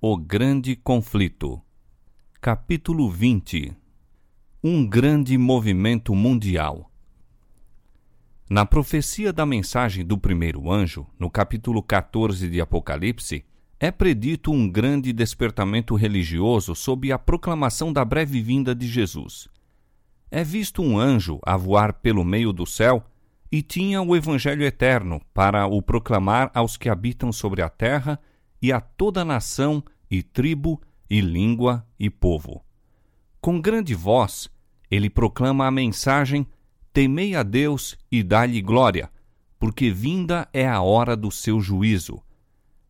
[0.00, 1.60] O Grande Conflito.
[2.40, 3.76] Capítulo 20
[4.62, 6.88] Um grande movimento mundial.
[8.48, 13.44] Na profecia da mensagem do primeiro anjo, no capítulo 14 de Apocalipse,
[13.80, 19.48] é predito um grande despertamento religioso sob a proclamação da breve vinda de Jesus.
[20.30, 23.02] É visto um anjo a voar pelo meio do céu
[23.50, 28.20] e tinha o Evangelho eterno para o proclamar aos que habitam sobre a terra
[28.60, 32.64] e a toda nação, e tribo, e língua, e povo.
[33.40, 34.48] Com grande voz,
[34.90, 36.46] ele proclama a mensagem:
[36.92, 39.10] Temei a Deus e dai-lhe glória,
[39.58, 42.22] porque vinda é a hora do seu juízo.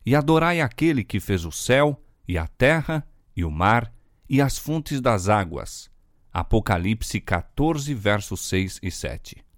[0.05, 3.05] E adorai aquele que fez o céu, e a terra,
[3.35, 3.93] e o mar,
[4.27, 5.89] e as fontes das águas.
[6.31, 9.48] Apocalipse 14, versos 6 e 7.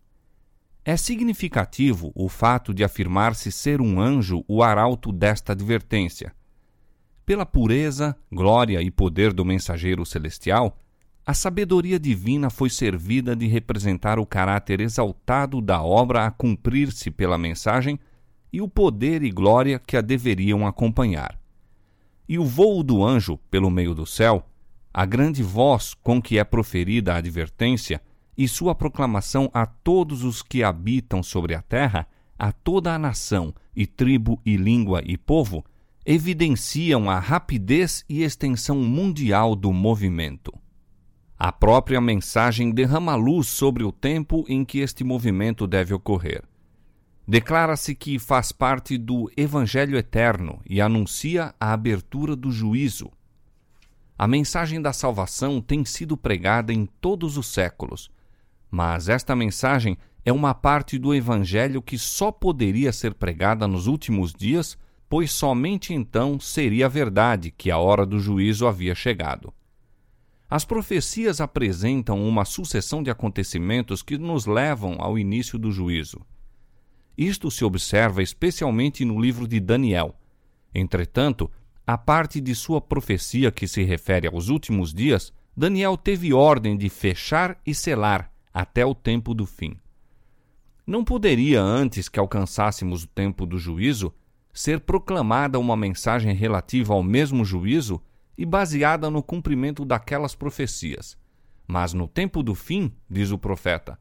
[0.83, 6.33] É significativo o fato de afirmar-se ser um anjo o arauto desta advertência.
[7.23, 10.81] Pela pureza, glória e poder do mensageiro celestial,
[11.23, 17.37] a sabedoria divina foi servida de representar o caráter exaltado da obra a cumprir-se pela
[17.37, 17.99] mensagem
[18.51, 21.39] e o poder e glória que a deveriam acompanhar.
[22.27, 24.49] E o vôo do anjo pelo meio do céu,
[24.91, 28.01] a grande voz com que é proferida a advertência,
[28.41, 32.07] e sua proclamação a todos os que habitam sobre a terra,
[32.39, 35.63] a toda a nação, e tribo, e língua, e povo,
[36.03, 40.51] evidenciam a rapidez e extensão mundial do movimento.
[41.37, 46.43] A própria mensagem derrama luz sobre o tempo em que este movimento deve ocorrer.
[47.27, 53.11] Declara-se que faz parte do Evangelho Eterno e anuncia a abertura do juízo.
[54.17, 58.09] A mensagem da salvação tem sido pregada em todos os séculos,
[58.71, 64.33] mas esta mensagem é uma parte do Evangelho que só poderia ser pregada nos últimos
[64.33, 64.77] dias,
[65.09, 69.53] pois somente então seria verdade que a hora do juízo havia chegado.
[70.49, 76.21] As profecias apresentam uma sucessão de acontecimentos que nos levam ao início do juízo.
[77.17, 80.15] Isto se observa especialmente no livro de Daniel.
[80.73, 81.51] Entretanto,
[81.85, 86.89] a parte de sua profecia que se refere aos últimos dias, Daniel teve ordem de
[86.89, 89.77] fechar e selar até o tempo do fim.
[90.85, 94.13] Não poderia, antes que alcançássemos o tempo do juízo,
[94.53, 98.01] ser proclamada uma mensagem relativa ao mesmo juízo
[98.37, 101.17] e baseada no cumprimento daquelas profecias.
[101.67, 103.97] Mas no tempo do fim, diz o profeta,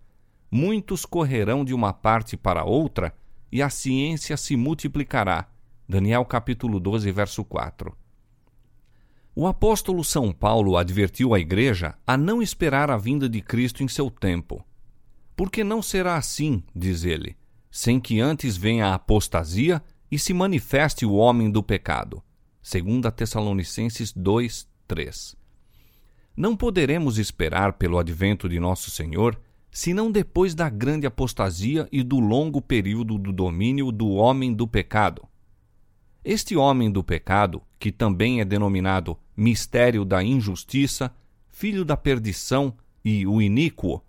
[0.51, 3.15] muitos correrão de uma parte para outra
[3.53, 5.49] e a ciência se multiplicará.
[5.89, 7.97] Daniel capítulo 12, verso 4.
[9.35, 13.89] O apóstolo São Paulo advertiu a igreja a não esperar a vinda de Cristo em
[13.89, 14.65] seu tempo.
[15.37, 17.37] Porque não será assim, diz ele,
[17.71, 22.23] sem que antes venha a apostasia e se manifeste o homem do pecado.
[22.63, 25.37] 2 Tessalonicenses 2, 3.
[26.37, 29.41] Não poderemos esperar pelo advento de nosso Senhor
[29.71, 35.30] senão depois da grande apostasia e do longo período do domínio do homem do pecado.
[36.25, 41.11] Este homem do pecado, que também é denominado mistério da injustiça,
[41.49, 44.05] filho da perdição e o iníquo,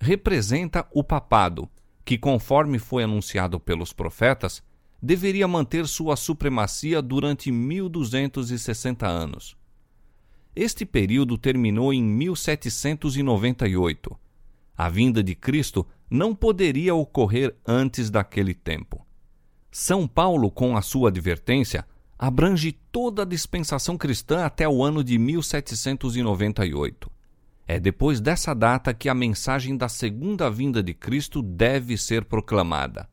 [0.00, 1.68] representa o papado,
[2.04, 4.62] que, conforme foi anunciado pelos profetas,
[5.02, 9.56] deveria manter sua supremacia durante 1260 anos.
[10.54, 14.16] Este período terminou em 1798.
[14.76, 19.05] A vinda de Cristo não poderia ocorrer antes daquele tempo.
[19.78, 21.86] São Paulo, com a sua advertência,
[22.18, 27.10] abrange toda a dispensação cristã até o ano de 1798.
[27.68, 33.06] É depois dessa data que a mensagem da segunda vinda de Cristo deve ser proclamada.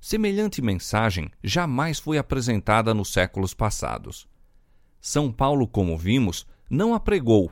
[0.00, 4.28] Semelhante mensagem jamais foi apresentada nos séculos passados.
[5.00, 7.50] São Paulo, como vimos, não a pregou.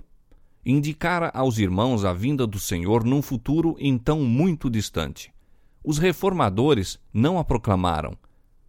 [0.64, 5.33] Indicara aos irmãos a vinda do Senhor num futuro então muito distante.
[5.84, 8.16] Os reformadores não a proclamaram,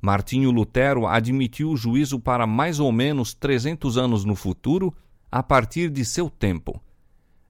[0.06, 4.94] Martinho Lutero admitiu o juízo para mais ou menos 300 anos no futuro,
[5.32, 6.80] a partir de seu tempo.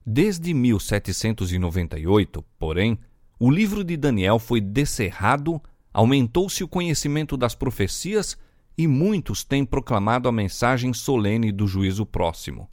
[0.06, 2.98] Desde 1798, porém,
[3.38, 5.60] o livro de Daniel foi descerrado,
[5.92, 8.38] aumentou-se o conhecimento das profecias
[8.78, 12.70] e muitos têm proclamado a mensagem solene do juízo próximo.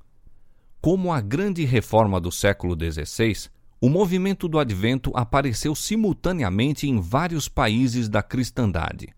[0.79, 3.49] Como a grande reforma do século XVI,
[3.83, 9.13] o movimento do advento apareceu simultaneamente em vários países da cristandade.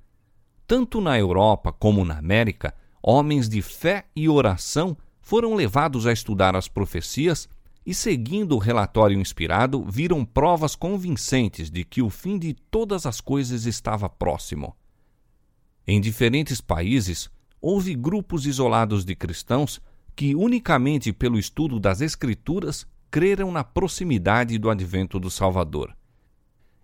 [0.65, 6.55] Tanto na Europa como na América, homens de fé e oração foram levados a estudar
[6.55, 7.47] as profecias
[7.85, 13.21] e, seguindo o relatório inspirado, viram provas convincentes de que o fim de todas as
[13.21, 14.75] coisas estava próximo.
[15.85, 17.29] Em diferentes países,
[17.61, 19.79] houve grupos isolados de cristãos
[20.15, 25.95] que, unicamente pelo estudo das Escrituras, creram na proximidade do advento do Salvador.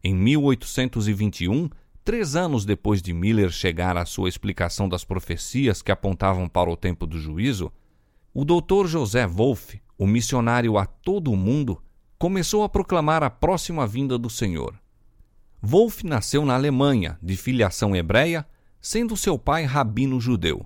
[0.01, 1.69] Em 1821,
[2.05, 6.77] três anos depois de Miller chegar à sua explicação das profecias que apontavam para o
[6.77, 7.69] tempo do juízo,
[8.33, 8.87] o Dr.
[8.87, 11.83] José Wolff, o missionário a todo o mundo,
[12.17, 14.79] começou a proclamar a próxima vinda do Senhor.
[15.61, 18.47] Wolff nasceu na Alemanha, de filiação hebreia,
[18.79, 20.65] sendo seu pai rabino judeu.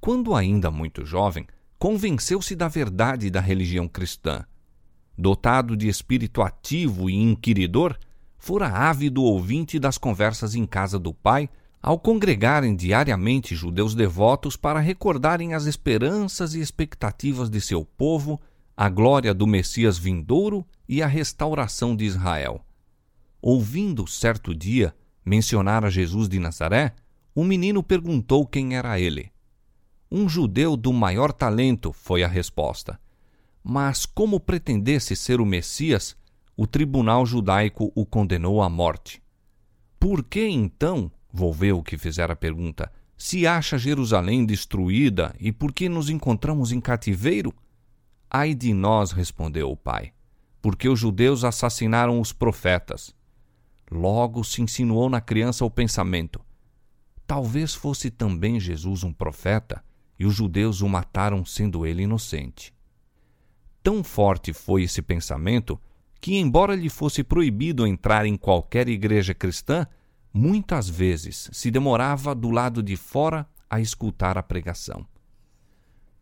[0.00, 1.46] Quando ainda muito jovem,
[1.78, 4.44] convenceu-se da verdade da religião cristã.
[5.20, 7.98] Dotado de espírito ativo e inquiridor,
[8.38, 11.50] fora ávido ouvinte das conversas em casa do pai,
[11.82, 18.40] ao congregarem diariamente judeus devotos para recordarem as esperanças e expectativas de seu povo,
[18.76, 22.64] a glória do Messias vindouro e a restauração de Israel.
[23.42, 24.94] Ouvindo certo dia
[25.24, 26.94] mencionar a Jesus de Nazaré,
[27.34, 29.32] o menino perguntou quem era ele.
[30.10, 32.98] Um judeu do maior talento, foi a resposta.
[33.70, 36.16] Mas, como pretendesse ser o Messias,
[36.56, 39.22] o tribunal judaico o condenou à morte.
[40.00, 45.86] Por que então, volveu que fizera a pergunta, se acha Jerusalém destruída e por que
[45.86, 47.52] nos encontramos em cativeiro?
[48.30, 50.14] Ai de nós, respondeu o pai,
[50.62, 53.14] porque os judeus assassinaram os profetas.
[53.90, 56.40] Logo se insinuou na criança o pensamento:
[57.26, 59.84] talvez fosse também Jesus um profeta
[60.18, 62.77] e os judeus o mataram sendo ele inocente.
[63.88, 65.80] Tão forte foi esse pensamento
[66.20, 69.86] que, embora lhe fosse proibido entrar em qualquer igreja cristã,
[70.30, 75.06] muitas vezes se demorava do lado de fora a escutar a pregação.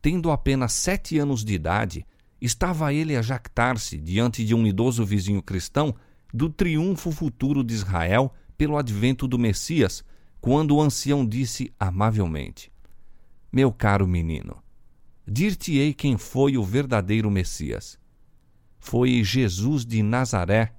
[0.01, 2.07] Tendo apenas sete anos de idade,
[2.41, 5.93] estava ele a jactar-se diante de um idoso vizinho cristão
[6.33, 10.05] do triunfo futuro de Israel pelo advento do Messias,
[10.41, 12.71] quando o ancião disse amavelmente:
[13.51, 14.57] Meu caro menino,
[15.26, 17.99] dir-te-ei quem foi o verdadeiro Messias
[18.87, 20.73] foi Jesus de Nazaré,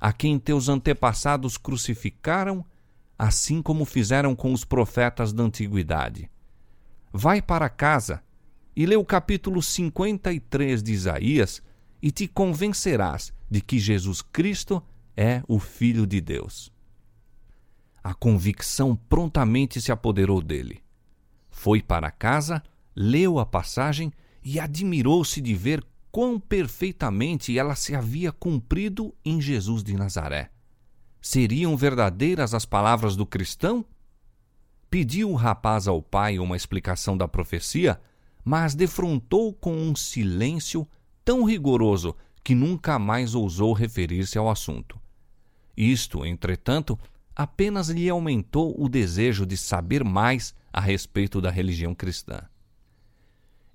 [0.00, 2.64] a quem teus antepassados crucificaram,
[3.16, 6.28] assim como fizeram com os profetas da antiguidade.
[7.12, 8.20] Vai para casa
[8.74, 11.62] e lê o capítulo 53 de Isaías
[12.02, 14.82] e te convencerás de que Jesus Cristo
[15.16, 16.72] é o Filho de Deus.
[18.02, 20.82] A convicção prontamente se apoderou dele.
[21.48, 22.60] Foi para casa,
[22.94, 24.12] leu a passagem
[24.44, 30.50] e admirou-se de ver quão perfeitamente ela se havia cumprido em Jesus de Nazaré.
[31.20, 33.84] Seriam verdadeiras as palavras do cristão?
[34.90, 37.98] Pediu o rapaz ao pai uma explicação da profecia,
[38.44, 40.86] mas defrontou com um silêncio
[41.24, 45.00] tão rigoroso que nunca mais ousou referir-se ao assunto.
[45.74, 46.98] Isto, entretanto,
[47.34, 52.42] apenas lhe aumentou o desejo de saber mais a respeito da religião cristã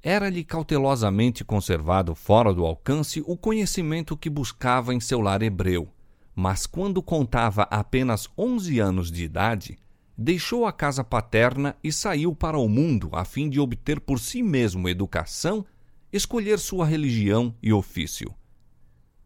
[0.01, 5.89] era-lhe cautelosamente conservado fora do alcance o conhecimento que buscava em seu lar hebreu,
[6.35, 9.77] mas quando contava apenas onze anos de idade,
[10.17, 14.41] deixou a casa paterna e saiu para o mundo a fim de obter por si
[14.41, 15.65] mesmo educação,
[16.11, 18.33] escolher sua religião e ofício.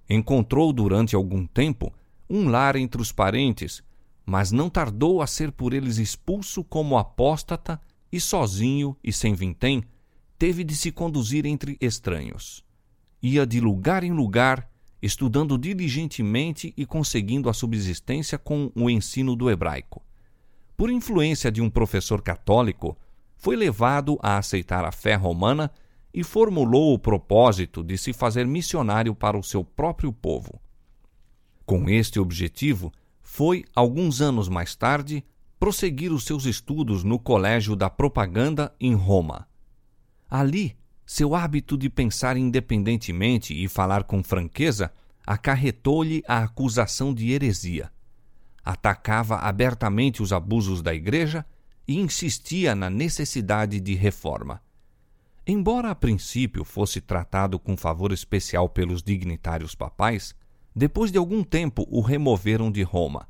[0.09, 1.93] Encontrou durante algum tempo
[2.29, 3.83] um lar entre os parentes,
[4.25, 7.79] mas não tardou a ser por eles expulso como apóstata
[8.11, 9.83] e sozinho e sem vintém,
[10.41, 12.65] teve de se conduzir entre estranhos.
[13.21, 14.67] Ia de lugar em lugar,
[14.99, 20.03] estudando diligentemente e conseguindo a subsistência com o ensino do hebraico.
[20.75, 22.97] Por influência de um professor católico,
[23.37, 25.71] foi levado a aceitar a fé romana
[26.11, 30.59] e formulou o propósito de se fazer missionário para o seu próprio povo.
[31.67, 35.23] Com este objetivo, foi, alguns anos mais tarde,
[35.59, 39.50] prosseguir os seus estudos no Colégio da Propaganda em Roma.
[40.31, 44.89] Ali, seu hábito de pensar independentemente e falar com franqueza
[45.27, 47.91] acarretou-lhe a acusação de heresia.
[48.63, 51.45] Atacava abertamente os abusos da Igreja
[51.85, 54.61] e insistia na necessidade de reforma.
[55.45, 60.33] Embora a princípio fosse tratado com favor especial pelos dignitários papais,
[60.73, 63.27] depois de algum tempo o removeram de Roma.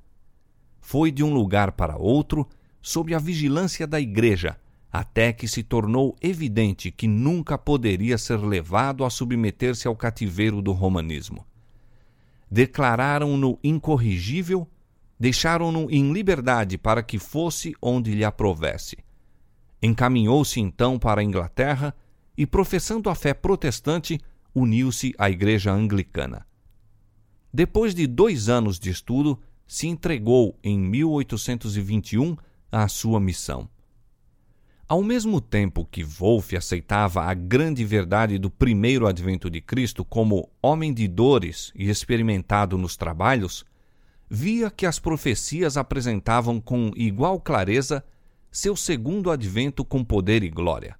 [0.79, 2.47] Foi de um lugar para outro
[2.79, 4.60] sob a vigilância da Igreja
[4.91, 10.73] até que se tornou evidente que nunca poderia ser levado a submeter-se ao cativeiro do
[10.73, 11.45] romanismo.
[12.49, 14.67] Declararam-no incorrigível,
[15.17, 18.97] deixaram-no em liberdade para que fosse onde lhe aprovesse.
[19.81, 21.95] Encaminhou-se então para a Inglaterra
[22.37, 24.19] e, professando a fé protestante,
[24.53, 26.45] uniu-se à Igreja Anglicana.
[27.53, 32.35] Depois de dois anos de estudo, se entregou em 1821
[32.69, 33.69] à sua missão
[34.91, 40.49] Ao mesmo tempo que Wolff aceitava a grande verdade do primeiro advento de Cristo como
[40.61, 43.63] homem de dores e experimentado nos trabalhos,
[44.29, 48.03] via que as profecias apresentavam com igual clareza
[48.51, 50.99] seu segundo advento com poder e glória.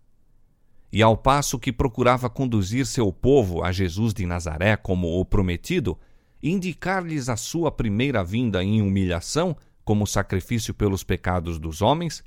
[0.90, 6.00] E ao passo que procurava conduzir seu povo a Jesus de Nazaré como o prometido,
[6.42, 12.24] indicar-lhes a sua primeira vinda em humilhação como sacrifício pelos pecados dos homens,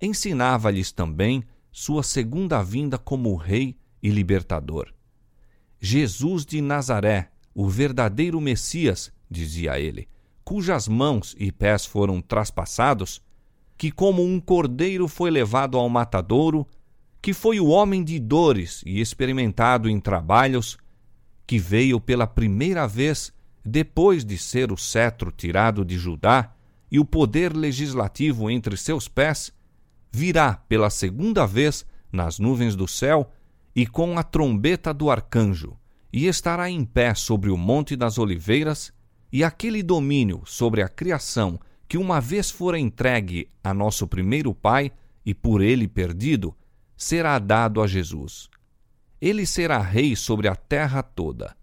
[0.00, 4.92] ensinava-lhes também sua segunda vinda como Rei e Libertador.
[5.80, 10.08] Jesus de Nazaré, o verdadeiro Messias, dizia ele,
[10.44, 13.22] cujas mãos e pés foram traspassados,
[13.76, 16.66] que como um cordeiro foi levado ao matadouro,
[17.20, 20.78] que foi o homem de dores e experimentado em trabalhos,
[21.46, 23.32] que veio pela primeira vez
[23.64, 26.52] depois de ser o cetro tirado de Judá
[26.90, 29.52] e o poder legislativo entre seus pés,
[30.10, 33.30] virá pela segunda vez nas nuvens do céu
[33.74, 35.76] e com a trombeta do arcanjo,
[36.12, 38.92] e estará em pé sobre o Monte das Oliveiras,
[39.30, 44.90] e aquele domínio sobre a criação que uma vez fora entregue a nosso primeiro pai
[45.24, 46.54] e por ele perdido,
[46.96, 48.48] será dado a Jesus.
[49.20, 51.56] Ele será rei sobre a terra toda.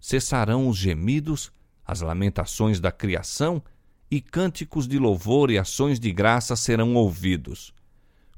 [0.00, 1.52] Cessarão os gemidos,
[1.84, 3.62] as lamentações da criação
[4.14, 7.74] e cânticos de louvor e ações de graça serão ouvidos.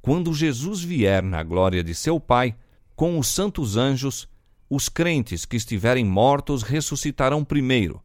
[0.01, 2.57] Quando Jesus vier na glória de seu Pai,
[2.95, 4.27] com os santos anjos,
[4.71, 8.03] os crentes que estiverem mortos ressuscitarão primeiro.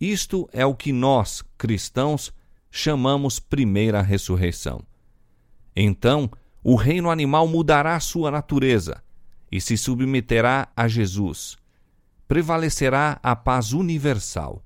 [0.00, 2.32] Isto é o que nós, cristãos,
[2.70, 4.80] chamamos primeira ressurreição.
[5.74, 6.30] Então,
[6.62, 9.02] o reino animal mudará sua natureza
[9.50, 11.56] e se submeterá a Jesus.
[12.28, 14.63] Prevalecerá a paz universal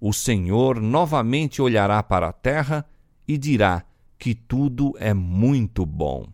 [0.00, 2.84] o Senhor novamente olhará para a terra
[3.26, 3.84] e dirá
[4.18, 6.26] que tudo é muito bom.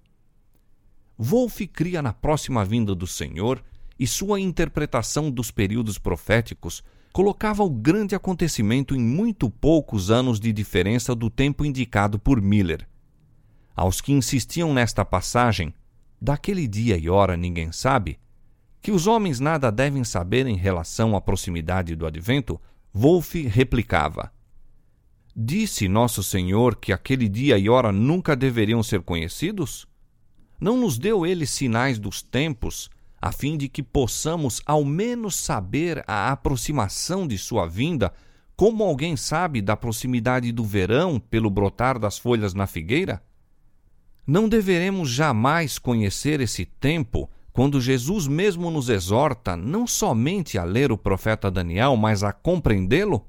[1.18, 3.62] Wolff cria na próxima vinda do Senhor
[3.98, 10.52] e sua interpretação dos períodos proféticos colocava o grande acontecimento em muito poucos anos de
[10.52, 12.88] diferença do tempo indicado por Miller.
[13.76, 15.72] Aos que insistiam nesta passagem,
[16.20, 18.18] daquele dia e hora ninguém sabe,
[18.82, 22.60] que os homens nada devem saber em relação à proximidade do advento,
[22.96, 24.32] Wolff replicava:
[25.34, 29.84] Disse Nosso Senhor que aquele dia e hora nunca deveriam ser conhecidos?
[30.60, 32.88] Não nos deu ele sinais dos tempos,
[33.20, 38.12] a fim de que possamos ao menos saber a aproximação de sua vinda,
[38.54, 43.20] como alguém sabe da proximidade do verão pelo brotar das folhas na figueira?
[44.24, 50.90] Não deveremos jamais conhecer esse tempo quando Jesus mesmo nos exorta não somente a ler
[50.90, 53.26] o profeta Daniel, mas a compreendê-lo?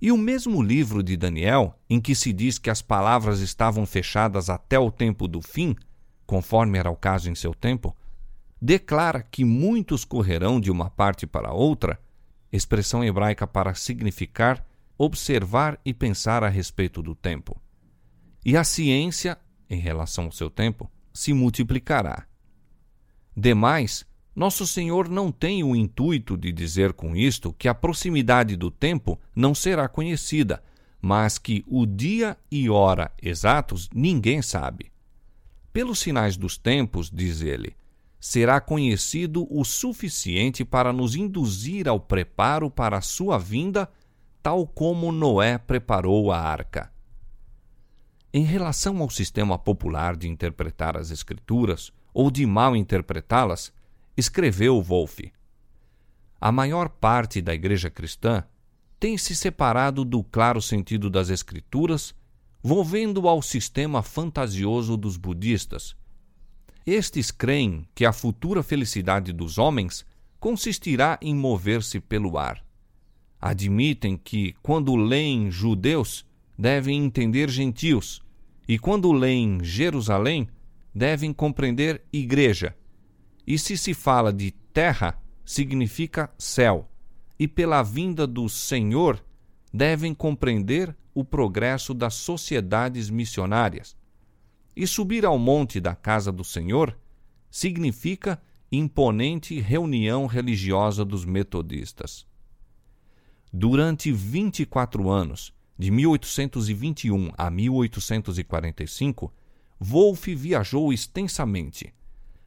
[0.00, 4.48] E o mesmo livro de Daniel, em que se diz que as palavras estavam fechadas
[4.48, 5.76] até o tempo do fim,
[6.26, 7.94] conforme era o caso em seu tempo,
[8.60, 12.00] declara que muitos correrão de uma parte para outra,
[12.50, 14.66] expressão hebraica para significar
[14.96, 17.60] observar e pensar a respeito do tempo.
[18.44, 22.26] E a ciência, em relação ao seu tempo, se multiplicará.
[23.36, 28.70] Demais, nosso Senhor não tem o intuito de dizer com isto que a proximidade do
[28.70, 30.62] tempo não será conhecida,
[31.00, 34.92] mas que o dia e hora exatos ninguém sabe.
[35.72, 37.74] Pelos sinais dos tempos, diz ele,
[38.20, 43.90] será conhecido o suficiente para nos induzir ao preparo para a sua vinda,
[44.42, 46.92] tal como Noé preparou a arca.
[48.32, 53.72] Em relação ao sistema popular de interpretar as Escrituras, ou de mal interpretá-las,
[54.16, 55.32] escreveu Wolff.
[56.40, 58.44] A maior parte da Igreja cristã
[58.98, 62.14] tem se separado do claro sentido das Escrituras,
[62.62, 65.96] volvendo ao sistema fantasioso dos budistas.
[66.86, 70.04] Estes creem que a futura felicidade dos homens
[70.38, 72.64] consistirá em mover-se pelo ar.
[73.40, 76.24] Admitem que, quando leem judeus,
[76.58, 78.22] devem entender gentios,
[78.68, 80.48] e quando leem Jerusalém,
[80.94, 82.76] devem compreender igreja.
[83.46, 86.88] E se se fala de terra, significa céu.
[87.38, 89.24] E pela vinda do Senhor,
[89.72, 93.96] devem compreender o progresso das sociedades missionárias.
[94.76, 96.96] E subir ao monte da casa do Senhor
[97.50, 102.26] significa imponente reunião religiosa dos metodistas.
[103.52, 109.32] Durante 24 anos, de 1821 a 1845,
[109.84, 111.92] Wolff viajou extensamente.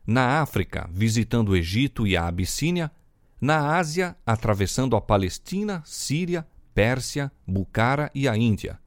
[0.08, 2.90] Na África, visitando o Egito e a Abissínia,
[3.42, 8.80] na Ásia, atravessando a Palestina, Síria, Pérsia, Bucara e a Índia.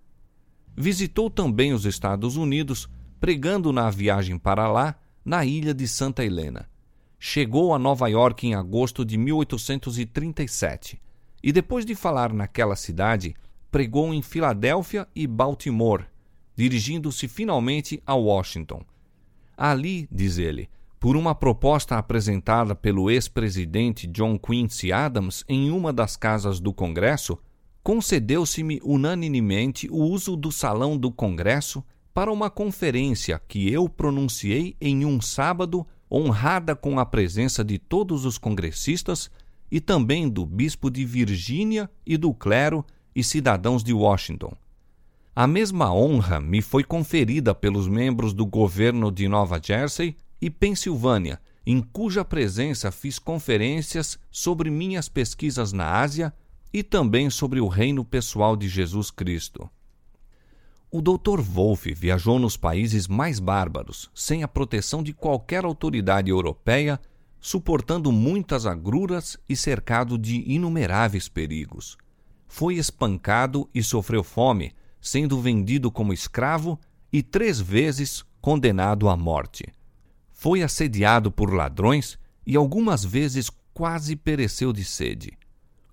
[0.74, 2.88] Visitou também os Estados Unidos,
[3.20, 6.70] pregando na viagem para lá, na ilha de Santa Helena.
[7.18, 10.98] Chegou a Nova York em agosto de 1837
[11.42, 13.34] e, depois de falar naquela cidade,
[13.70, 16.06] pregou em Filadélfia e Baltimore,
[16.58, 18.82] dirigindo-se finalmente a Washington.
[19.56, 26.16] Ali, diz ele, por uma proposta apresentada pelo ex-presidente John Quincy Adams em uma das
[26.16, 27.38] casas do Congresso,
[27.80, 35.04] concedeu-se-me unanimemente o uso do salão do Congresso para uma conferência que eu pronunciei em
[35.04, 39.30] um sábado, honrada com a presença de todos os congressistas
[39.70, 42.84] e também do bispo de Virgínia e do clero
[43.14, 44.56] e cidadãos de Washington.
[45.40, 51.40] A mesma honra me foi conferida pelos membros do governo de Nova Jersey e Pensilvânia,
[51.64, 56.34] em cuja presença fiz conferências sobre minhas pesquisas na Ásia
[56.72, 59.70] e também sobre o reino pessoal de Jesus Cristo.
[60.90, 61.40] O Dr.
[61.40, 67.00] Wolff viajou nos países mais bárbaros, sem a proteção de qualquer autoridade europeia,
[67.38, 71.96] suportando muitas agruras e cercado de inumeráveis perigos.
[72.48, 74.74] Foi espancado e sofreu fome,
[75.08, 76.78] sendo vendido como escravo
[77.12, 79.64] e três vezes condenado à morte.
[80.32, 85.32] Foi assediado por ladrões e algumas vezes quase pereceu de sede.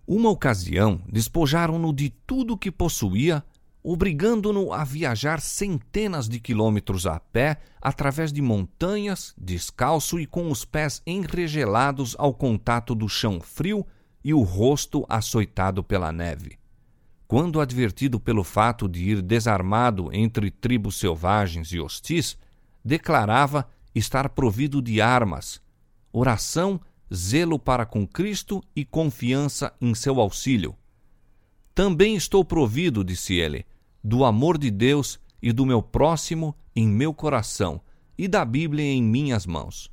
[0.07, 3.43] Uma ocasião, despojaram-no de tudo que possuía,
[3.81, 10.63] obrigando-no a viajar centenas de quilômetros a pé através de montanhas, descalço e com os
[10.63, 13.86] pés enregelados ao contato do chão frio
[14.24, 16.57] e o rosto açoitado pela neve.
[17.27, 22.38] Quando advertido pelo fato de ir desarmado entre tribos selvagens e hostis,
[22.84, 25.60] declarava estar provido de armas,
[26.13, 26.79] oração,
[27.13, 30.75] zelo para com Cristo e confiança em seu auxílio.
[31.74, 33.65] Também estou provido, disse ele,
[34.03, 37.82] do amor de Deus e do meu próximo em meu coração
[38.17, 39.91] e da Bíblia em minhas mãos.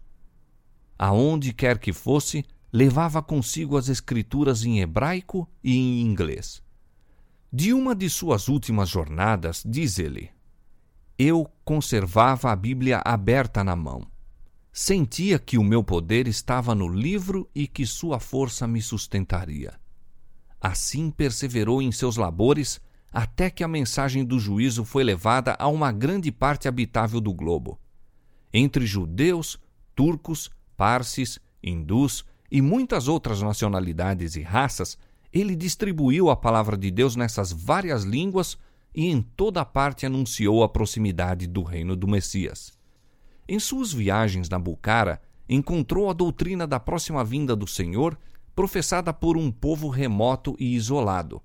[0.99, 6.63] Aonde quer que fosse, levava consigo as Escrituras em hebraico e em inglês.
[7.53, 10.31] De uma de suas últimas jornadas, diz ele:
[11.19, 14.05] eu conservava a Bíblia aberta na mão.
[14.73, 19.79] Sentia que o meu poder estava no livro e que sua força me sustentaria.
[20.61, 22.81] Assim perseverou em seus labores
[23.13, 27.79] até que a mensagem do juízo foi levada a uma grande parte habitável do globo.
[28.53, 29.61] Entre judeus,
[29.95, 34.99] turcos, parsis, hindus e muitas outras nacionalidades e raças,
[35.33, 38.59] ele distribuiu a palavra de Deus nessas várias línguas
[38.95, 42.73] e em toda parte anunciou a proximidade do reino do Messias.
[43.49, 48.19] Em suas viagens na Bucara, encontrou a doutrina da próxima vinda do Senhor,
[48.55, 51.43] professada por um povo remoto e isolado.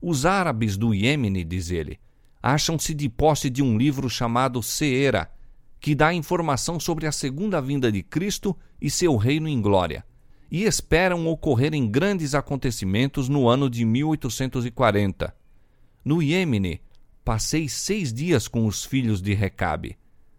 [0.00, 1.98] Os árabes do Iêmene, diz ele,
[2.42, 5.30] acham-se de posse de um livro chamado Seera,
[5.80, 10.04] que dá informação sobre a segunda vinda de Cristo e seu reino em glória,
[10.50, 15.34] e esperam ocorrerem grandes acontecimentos no ano de 1840.
[16.04, 16.80] No Iêmene,
[17.24, 19.96] passei seis dias com os filhos de Recabe.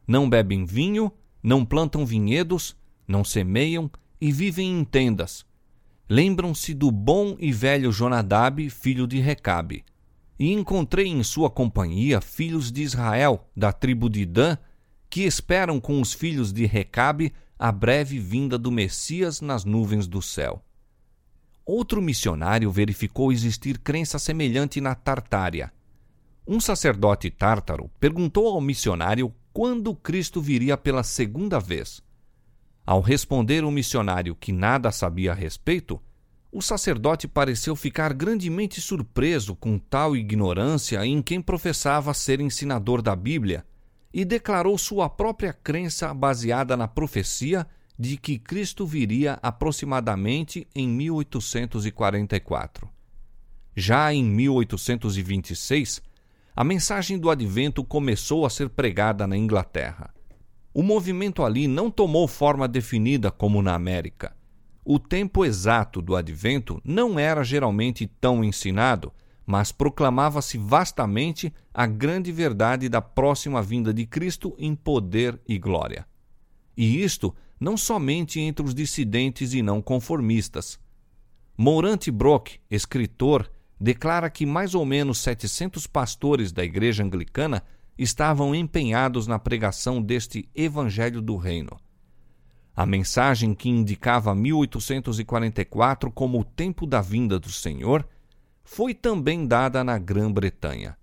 [0.07, 1.11] Não bebem vinho,
[1.43, 2.75] não plantam vinhedos,
[3.07, 5.45] não semeiam e vivem em tendas.
[6.09, 9.83] Lembram-se do bom e velho Jonadab, filho de Recabe.
[10.39, 14.57] E encontrei em sua companhia filhos de Israel, da tribo de Dan,
[15.09, 20.21] que esperam com os filhos de Recabe a breve vinda do Messias nas nuvens do
[20.21, 20.63] céu.
[21.65, 25.73] Outro missionário verificou existir crença semelhante na Tartária.
[26.47, 32.01] Um sacerdote tártaro perguntou ao missionário quando Cristo viria pela segunda vez.
[32.85, 35.99] Ao responder o missionário que nada sabia a respeito,
[36.51, 43.15] o sacerdote pareceu ficar grandemente surpreso com tal ignorância em quem professava ser ensinador da
[43.15, 43.65] Bíblia
[44.13, 47.65] e declarou sua própria crença baseada na profecia
[47.97, 52.87] de que Cristo viria aproximadamente em 1844.
[53.75, 56.01] Já em 1826,
[56.55, 60.13] a mensagem do advento começou a ser pregada na Inglaterra.
[60.73, 64.35] O movimento ali não tomou forma definida como na América.
[64.85, 69.11] O tempo exato do advento não era geralmente tão ensinado,
[69.47, 76.05] mas proclamava-se vastamente a grande verdade da próxima vinda de Cristo em poder e glória.
[76.75, 80.77] E isto não somente entre os dissidentes e não conformistas.
[81.57, 87.63] Morante Brock, escritor, declara que mais ou menos 700 pastores da Igreja Anglicana
[87.97, 91.79] estavam empenhados na pregação deste Evangelho do Reino.
[92.75, 98.05] A mensagem que indicava 1844 como o tempo da vinda do Senhor
[98.69, 100.97] foi também dada na Grã-Bretanha.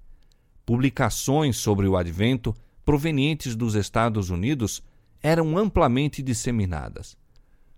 [0.67, 4.83] Publicações sobre o advento provenientes dos Estados Unidos,
[5.23, 7.17] eram amplamente disseminadas.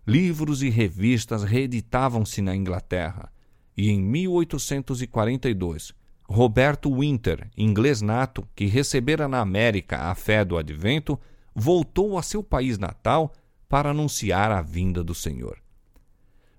[0.04, 3.32] Livros e revistas reeditavam-se na Inglaterra,
[3.76, 5.94] e em 1842,
[6.28, 11.16] Roberto Winter, inglês nato, que recebera na América a fé do advento,
[11.54, 13.32] voltou a seu país natal
[13.68, 15.58] para anunciar a vinda do Senhor.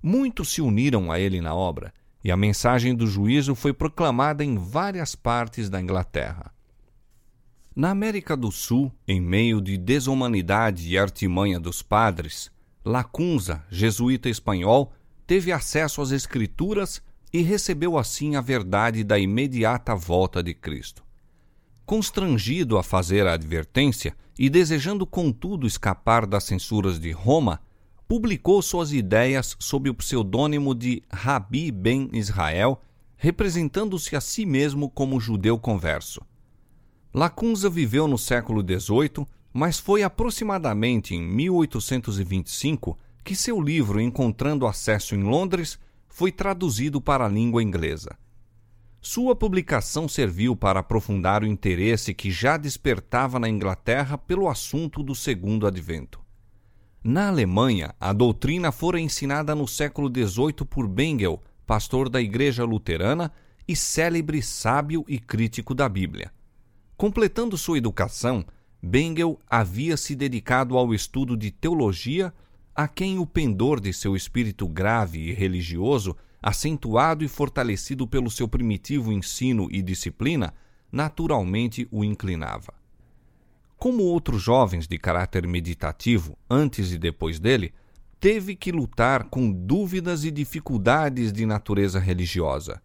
[0.02, 1.94] Muitos se uniram a ele na obra,
[2.28, 6.54] e a mensagem do juízo foi proclamada em várias partes da Inglaterra.
[7.74, 12.52] Na América do Sul, em meio de desumanidade e artimanha dos padres,
[12.84, 14.92] Lacunza, jesuíta espanhol,
[15.26, 21.06] teve acesso às Escrituras e recebeu assim a verdade da imediata volta de Cristo.
[21.86, 27.62] Constrangido a fazer a advertência e desejando contudo escapar das censuras de Roma,
[28.08, 32.82] publicou suas ideias sob o pseudônimo de Rabi Ben Israel,
[33.18, 36.22] representando-se a si mesmo como judeu converso.
[37.14, 45.16] Lacunza viveu no século XVIII, mas foi aproximadamente em 1825 que seu livro Encontrando Acesso
[45.16, 48.18] em Londres foi traduzido para a língua inglesa.
[49.02, 55.14] Sua publicação serviu para aprofundar o interesse que já despertava na Inglaterra pelo assunto do
[55.14, 56.27] segundo advento.
[57.04, 63.32] Na Alemanha, a doutrina fora ensinada no século XVIII por Bengel, pastor da Igreja Luterana
[63.68, 66.32] e célebre sábio e crítico da Bíblia.
[66.98, 68.46] Completando sua educação,
[68.82, 72.34] Bengel havia se dedicado ao estudo de teologia
[72.76, 78.48] a quem o pendor de seu espírito grave e religioso, acentuado e fortalecido pelo seu
[78.48, 80.54] primitivo ensino e disciplina,
[80.92, 82.77] naturalmente o inclinava.
[83.78, 87.74] Como outros jovens de caráter meditativo, antes e depois dele,
[88.20, 92.82] teve que lutar com dúvidas e dificuldades de natureza religiosa.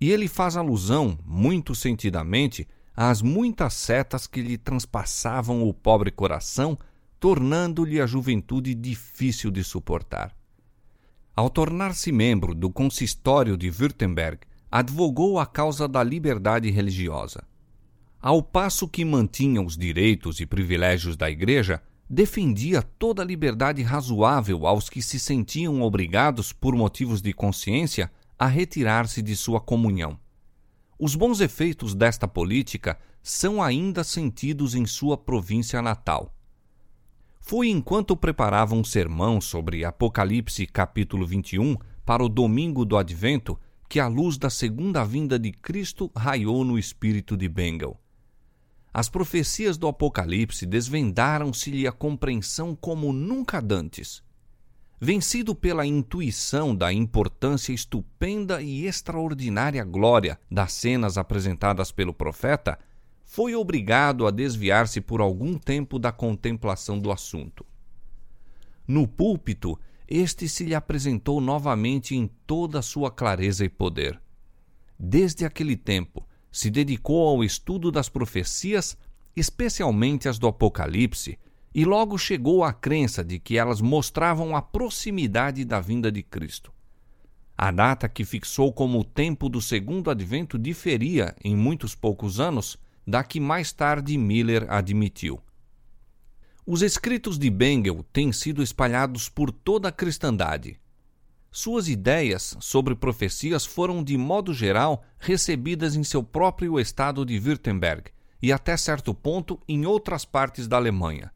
[0.00, 2.66] E ele faz alusão, muito sentidamente,
[2.96, 6.78] às muitas setas que lhe transpassavam o pobre coração
[7.24, 10.36] tornando-lhe a juventude difícil de suportar.
[11.34, 17.42] Ao tornar-se membro do consistório de Württemberg, advogou a causa da liberdade religiosa.
[18.26, 24.66] Ao passo que mantinha os direitos e privilégios da Igreja, defendia toda a liberdade razoável
[24.66, 30.18] aos que se sentiam obrigados, por motivos de consciência, a retirar-se de sua comunhão.
[30.98, 36.34] Os bons efeitos desta política são ainda sentidos em sua província natal.
[37.38, 44.00] Foi enquanto preparava um sermão sobre Apocalipse capítulo 21 para o domingo do advento que
[44.00, 48.00] a luz da segunda vinda de Cristo raiou no espírito de Bengal.
[48.96, 54.22] As profecias do Apocalipse desvendaram-se-lhe a compreensão como nunca dantes.
[55.00, 62.78] Vencido pela intuição da importância estupenda e extraordinária glória das cenas apresentadas pelo profeta,
[63.24, 67.66] foi obrigado a desviar-se por algum tempo da contemplação do assunto.
[68.86, 69.76] No púlpito,
[70.06, 74.22] este se lhe apresentou novamente em toda a sua clareza e poder.
[74.96, 76.24] Desde aquele tempo,
[76.54, 78.96] se dedicou ao estudo das profecias,
[79.34, 81.36] especialmente as do Apocalipse,
[81.74, 86.72] e logo chegou à crença de que elas mostravam a proximidade da vinda de Cristo.
[87.58, 92.78] A data que fixou como o tempo do segundo advento diferia, em muitos poucos anos,
[93.04, 95.40] da que mais tarde Miller admitiu.
[96.64, 100.78] Os escritos de Bengel têm sido espalhados por toda a cristandade.
[101.56, 108.10] Suas ideias sobre profecias foram, de modo geral, recebidas em seu próprio estado de Württemberg
[108.42, 111.30] e, até certo ponto, em outras partes da Alemanha.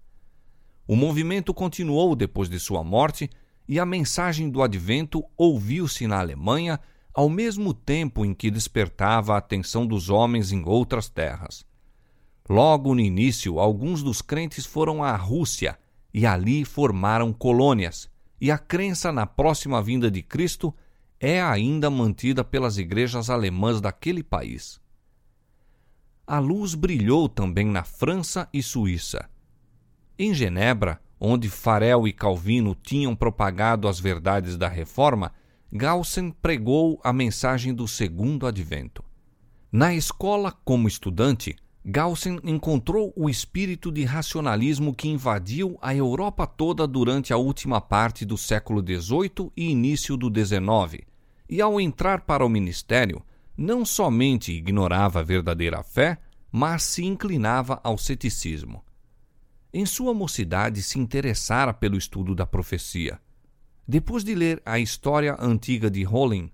[0.88, 3.31] O movimento continuou depois de sua morte
[3.68, 6.81] e a mensagem do advento ouviu-se na Alemanha
[7.14, 11.64] ao mesmo tempo em que despertava a atenção dos homens em outras terras.
[12.50, 15.78] Logo no início, alguns dos crentes foram à Rússia
[16.12, 20.74] e ali formaram colônias, e a crença na próxima vinda de Cristo
[21.20, 24.81] é ainda mantida pelas igrejas alemãs daquele país.
[26.27, 29.29] A luz brilhou também na França e Suíça.
[30.18, 35.33] Em Genebra, onde Farel e Calvino tinham propagado as verdades da Reforma,
[35.72, 39.05] Gaussen pregou a mensagem do segundo advento.
[39.70, 46.86] Na escola, como estudante, Gaussen encontrou o espírito de racionalismo que invadiu a Europa toda
[46.86, 51.04] durante a última parte do século XVIII e início do XIX,
[51.48, 53.22] e ao entrar para o ministério,
[53.56, 56.18] não somente ignorava a verdadeira fé,
[56.52, 58.84] mas se inclinava ao ceticismo.
[59.72, 63.20] Em sua mocidade se interessara pelo estudo da profecia
[63.88, 66.52] depois de ler a história antiga de Holling,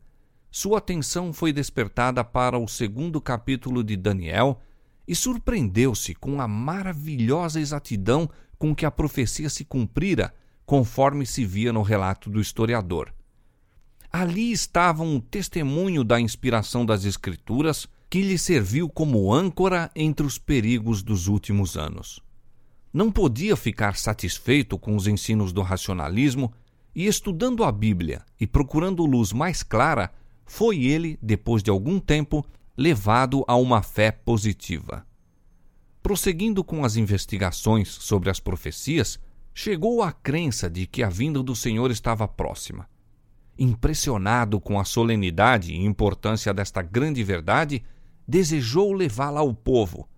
[0.53, 4.61] sua atenção foi despertada para o segundo capítulo de Daniel
[5.07, 11.73] e surpreendeu-se com a maravilhosa exatidão com que a profecia se cumprira, conforme se via
[11.73, 13.13] no relato do historiador.
[14.11, 20.39] Ali estava um testemunho da inspiração das Escrituras que lhe serviu como âncora entre os
[20.39, 22.21] perigos dos últimos anos.
[22.93, 26.53] Não podia ficar satisfeito com os ensinos do racionalismo
[26.95, 30.13] e, estudando a Bíblia e procurando luz mais clara,
[30.47, 35.07] foi ele, depois de algum tempo, levado a uma fé positiva.
[36.03, 39.19] Prosseguindo com as investigações sobre as profecias,
[39.55, 42.89] chegou à crença de que a vinda do Senhor estava próxima.
[43.57, 47.85] Impressionado com a solenidade e importância desta grande verdade,
[48.27, 50.09] desejou levá-la ao povo.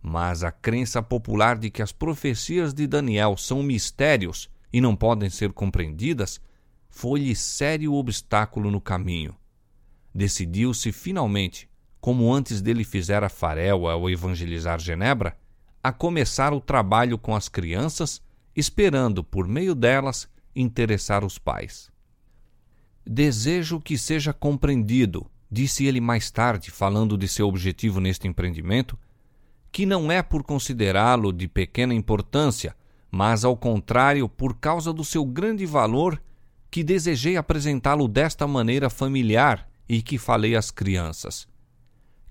[0.00, 5.28] Mas a crença popular de que as profecias de Daniel são mistérios e não podem
[5.28, 6.40] ser compreendidas
[6.88, 9.34] foi-lhe sério obstáculo no caminho.
[10.14, 11.68] Decidiu-se finalmente
[12.06, 15.36] como antes dele fizera Farel ao evangelizar Genebra,
[15.82, 18.22] a começar o trabalho com as crianças,
[18.54, 21.90] esperando, por meio delas, interessar os pais.
[23.04, 28.96] Desejo que seja compreendido, disse ele mais tarde, falando de seu objetivo neste empreendimento,
[29.72, 32.76] que não é por considerá-lo de pequena importância,
[33.10, 36.22] mas ao contrário, por causa do seu grande valor,
[36.70, 41.48] que desejei apresentá-lo desta maneira familiar e que falei às crianças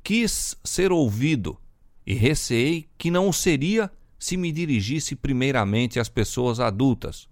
[0.06, 1.58] quis ser ouvido
[2.06, 7.28] e receei que não o seria se me dirigisse primeiramente às pessoas adultas.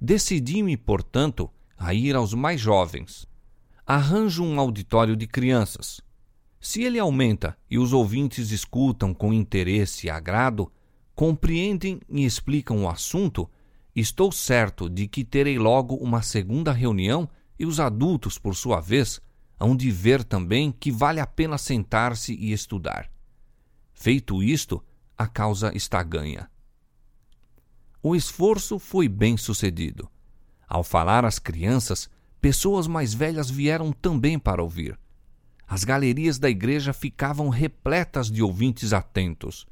[0.00, 3.26] Decidi-me, portanto, a ir aos mais jovens.
[3.84, 6.00] Arranjo um auditório de crianças.
[6.60, 10.70] Se ele aumenta e os ouvintes escutam com interesse e agrado,
[11.16, 13.50] compreendem e explicam o assunto,
[13.92, 19.20] estou certo de que terei logo uma segunda reunião e os adultos, por sua vez,
[19.58, 23.10] hão de ver também que vale a pena sentar-se e estudar.
[23.92, 24.82] Feito isto,
[25.16, 26.48] a causa está ganha.
[28.00, 30.08] O esforço foi bem sucedido.
[30.68, 32.08] Ao falar às crianças,
[32.40, 34.98] pessoas mais velhas vieram também para ouvir.
[35.66, 39.66] As galerias da igreja ficavam repletas de ouvintes atentos.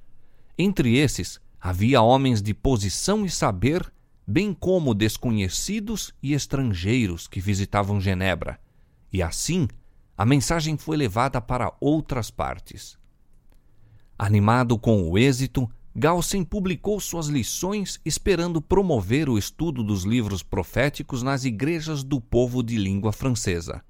[0.59, 3.91] Entre esses, havia homens de posição e saber,
[4.27, 8.59] bem como desconhecidos e estrangeiros que visitavam Genebra
[9.13, 9.69] e assim
[10.17, 12.99] a mensagem foi levada para outras partes.
[14.19, 21.23] Animado com o êxito, Galsen publicou suas lições esperando promover o estudo dos livros proféticos
[21.23, 23.83] nas igrejas do povo de língua francesa.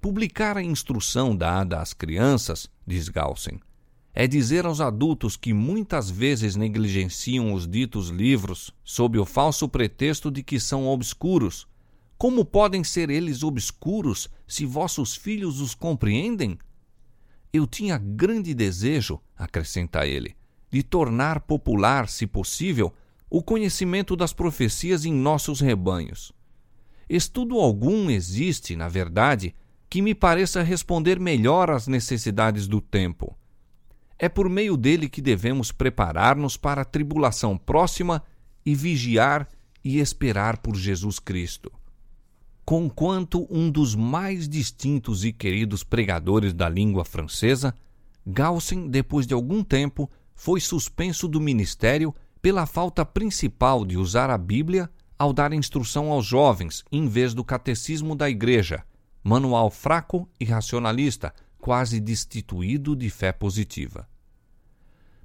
[0.00, 3.60] Publicar a instrução dada às crianças, diz Galsen,
[4.14, 10.30] é dizer aos adultos que muitas vezes negligenciam os ditos livros sob o falso pretexto
[10.30, 11.66] de que são obscuros
[12.22, 16.56] como podem ser eles obscuros se vossos filhos os compreendem?
[17.52, 20.36] Eu tinha grande desejo, acrescenta ele,
[20.70, 22.94] de tornar popular, se possível,
[23.28, 26.32] o conhecimento das profecias em nossos rebanhos.
[27.08, 29.52] Estudo algum existe, na verdade,
[29.90, 33.36] que me pareça responder melhor às necessidades do tempo.
[34.16, 38.22] É por meio dele que devemos preparar-nos para a tribulação próxima
[38.64, 39.48] e vigiar
[39.82, 41.81] e esperar por Jesus Cristo
[42.64, 47.74] conquanto um dos mais distintos e queridos pregadores da língua francesa,
[48.26, 54.38] Galsen, depois de algum tempo, foi suspenso do ministério pela falta principal de usar a
[54.38, 58.84] Bíblia ao dar instrução aos jovens em vez do catecismo da Igreja,
[59.22, 64.08] manual fraco e racionalista, quase destituído de fé positiva.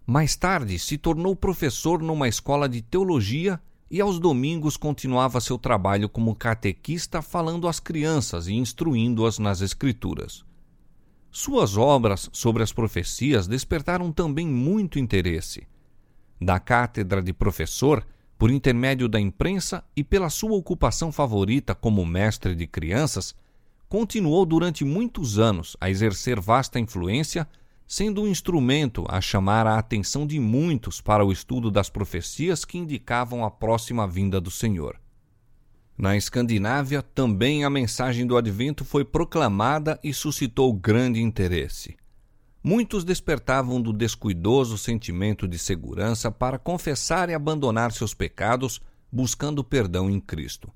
[0.06, 6.10] Mais tarde se tornou professor numa escola de teologia e aos domingos continuava seu trabalho
[6.10, 10.45] como catequista falando às crianças e instruindo-as nas Escrituras.
[11.32, 15.67] Suas obras sobre as profecias despertaram também muito interesse.
[16.39, 18.06] Da cátedra de professor,
[18.38, 23.36] por intermédio da imprensa e pela sua ocupação favorita como mestre de crianças,
[23.89, 27.47] continuou durante muitos anos a exercer vasta influência
[27.88, 32.78] sendo um instrumento a chamar a atenção de muitos para o estudo das profecias que
[32.78, 35.00] indicavam a próxima vinda do Senhor.
[35.97, 41.95] Na Escandinávia, também a mensagem do advento foi proclamada e suscitou grande interesse.
[42.62, 50.10] Muitos despertavam do descuidoso sentimento de segurança para confessar e abandonar seus pecados, buscando perdão
[50.10, 50.69] em Cristo.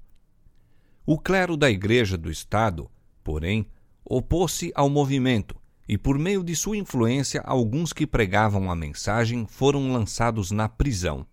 [1.05, 2.89] O clero da Igreja do Estado,
[3.21, 3.67] porém,
[4.05, 5.60] opôs-se ao movimento
[5.91, 11.27] e por meio de sua influência, alguns que pregavam a mensagem foram lançados na prisão.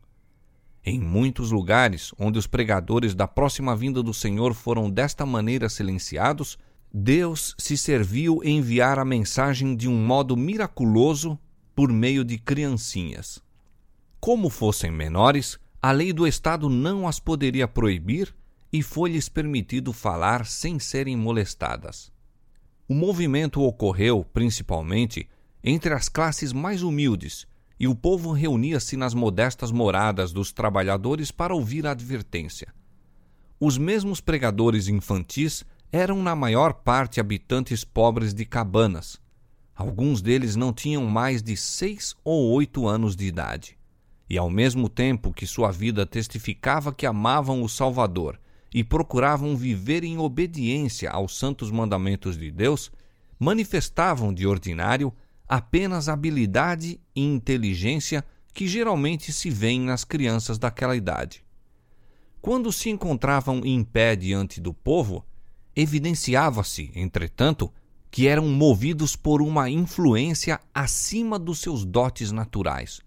[0.84, 6.58] Em muitos lugares onde os pregadores da próxima vinda do Senhor foram desta maneira silenciados,
[6.92, 11.38] Deus se serviu em enviar a mensagem de um modo miraculoso
[11.72, 13.40] por meio de criancinhas.
[14.18, 18.34] Como fossem menores, a lei do Estado não as poderia proibir
[18.72, 22.10] e foi-lhes permitido falar sem serem molestadas.
[22.90, 25.28] O movimento ocorreu, principalmente,
[25.62, 27.46] entre as classes mais humildes,
[27.78, 32.72] e o povo reunia-se nas modestas moradas dos trabalhadores para ouvir a advertência.
[33.60, 39.20] Os mesmos pregadores infantis eram, na maior parte, habitantes pobres de cabanas.
[39.76, 43.76] Alguns deles não tinham mais de seis ou oito anos de idade.
[44.30, 48.40] E, ao mesmo tempo que sua vida testificava que amavam o Salvador
[48.72, 52.90] e procuravam viver em obediência aos santos mandamentos de Deus,
[53.38, 55.12] manifestavam de ordinário
[55.48, 61.44] apenas habilidade e inteligência que geralmente se veem nas crianças daquela idade.
[62.40, 65.24] Quando se encontravam em pé diante do povo,
[65.74, 67.72] evidenciava-se, entretanto,
[68.10, 73.00] que eram movidos por uma influência acima dos seus dotes naturais.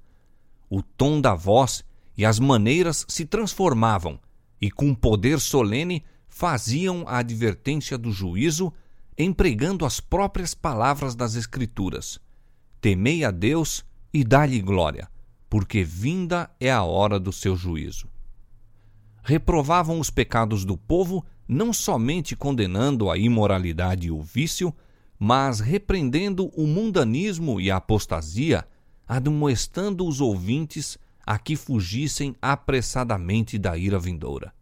[0.70, 1.84] O tom da voz
[2.18, 4.20] e as maneiras se transformavam
[4.62, 8.72] e, com poder solene, faziam a advertência do juízo,
[9.18, 12.20] empregando as próprias palavras das Escrituras.
[12.80, 15.10] Temei a Deus e dá-lhe glória,
[15.50, 18.08] porque vinda é a hora do seu juízo.
[19.24, 24.74] Reprovavam os pecados do povo, não somente condenando a imoralidade e o vício,
[25.20, 28.66] mas repreendendo o mundanismo e a apostasia,
[29.08, 30.98] admoestando os ouvintes
[31.32, 34.54] a que fugissem apressadamente da ira vindoura.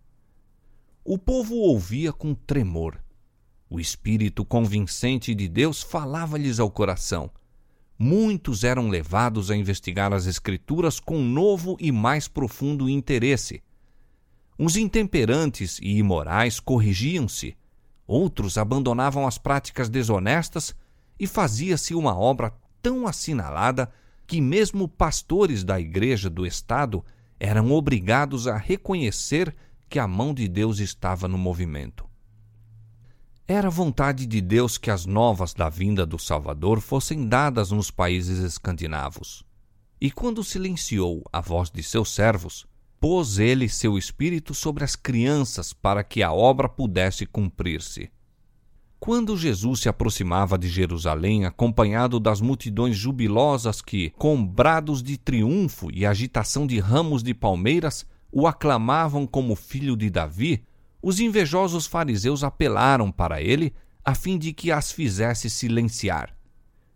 [1.03, 3.03] O povo ouvia com tremor.
[3.67, 7.31] O Espírito convincente de Deus falava-lhes ao coração.
[7.97, 13.63] Muitos eram levados a investigar as Escrituras com novo e mais profundo interesse.
[14.55, 17.57] Os intemperantes e imorais corrigiam-se,
[18.05, 20.75] outros abandonavam as práticas desonestas
[21.19, 23.91] e fazia-se uma obra tão assinalada
[24.29, 27.03] que mesmo pastores da Igreja do Estado
[27.39, 29.55] eram obrigados a reconhecer
[29.89, 32.07] que a mão de Deus estava no movimento.
[33.47, 38.37] Era vontade de Deus que as novas da vinda do Salvador fossem dadas nos países
[38.37, 39.43] escandinavos.
[39.99, 42.67] E quando silenciou a voz de seus servos,
[42.99, 48.11] pôs ele seu espírito sobre as crianças para que a obra pudesse cumprir-se.
[48.99, 55.89] Quando Jesus se aproximava de Jerusalém, acompanhado das multidões jubilosas que, com brados de triunfo
[55.89, 60.65] e agitação de ramos de palmeiras, o aclamavam como filho de Davi,
[61.01, 66.35] os invejosos fariseus apelaram para ele a fim de que as fizesse silenciar.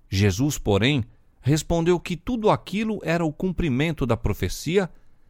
[0.09, 1.05] Jesus, porém,
[1.41, 4.89] respondeu que tudo aquilo era o cumprimento da profecia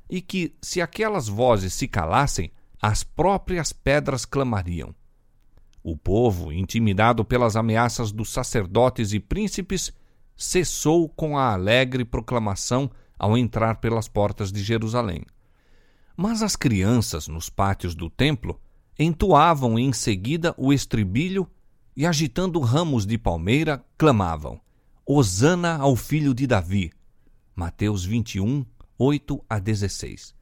[0.09, 4.93] e que, se aquelas vozes se calassem, as próprias pedras clamariam.
[5.83, 9.91] O povo, intimidado pelas ameaças dos sacerdotes e príncipes,
[10.35, 15.25] cessou com a alegre proclamação ao entrar pelas portas de Jerusalém.
[16.15, 18.59] Mas as crianças nos pátios do templo
[18.97, 21.45] entoavam em seguida o estribilho
[21.97, 24.61] e, agitando ramos de palmeira, clamavam:
[25.05, 26.91] Hosana ao filho de Davi.
[27.53, 28.65] Mateus 21,
[28.97, 30.33] 8 a 16.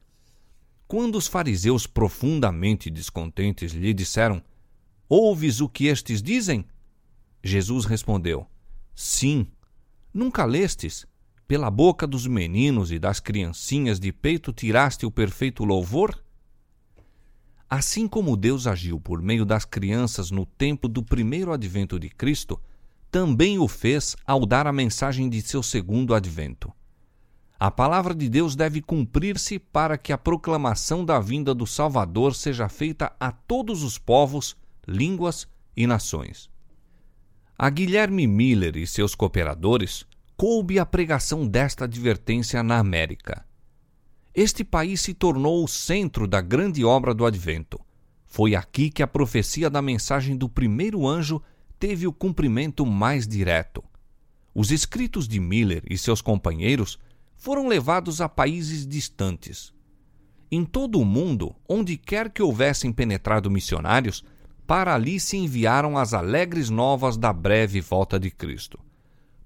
[0.86, 4.42] Quando os fariseus, profundamente descontentes, lhe disseram:
[5.14, 6.64] Ouves o que estes dizem?
[7.44, 8.46] Jesus respondeu:
[8.94, 9.46] Sim.
[10.10, 11.06] Nunca lestes?
[11.46, 16.18] Pela boca dos meninos e das criancinhas de peito tiraste o perfeito louvor?
[17.68, 22.58] Assim como Deus agiu por meio das crianças no tempo do primeiro advento de Cristo,
[23.10, 26.72] também o fez ao dar a mensagem de seu segundo advento.
[27.60, 32.66] A palavra de Deus deve cumprir-se para que a proclamação da vinda do Salvador seja
[32.66, 36.50] feita a todos os povos línguas e nações.
[37.58, 40.04] A Guilherme Miller e seus cooperadores
[40.36, 43.46] coube a pregação desta advertência na América.
[44.34, 47.78] Este país se tornou o centro da grande obra do Advento.
[48.26, 51.40] Foi aqui que a profecia da mensagem do primeiro anjo
[51.78, 53.84] teve o cumprimento mais direto.
[54.54, 56.98] Os escritos de Miller e seus companheiros
[57.36, 59.72] foram levados a países distantes.
[60.50, 64.24] Em todo o mundo, onde quer que houvessem penetrado missionários,
[64.66, 68.78] para ali se enviaram as alegres novas da breve volta de Cristo.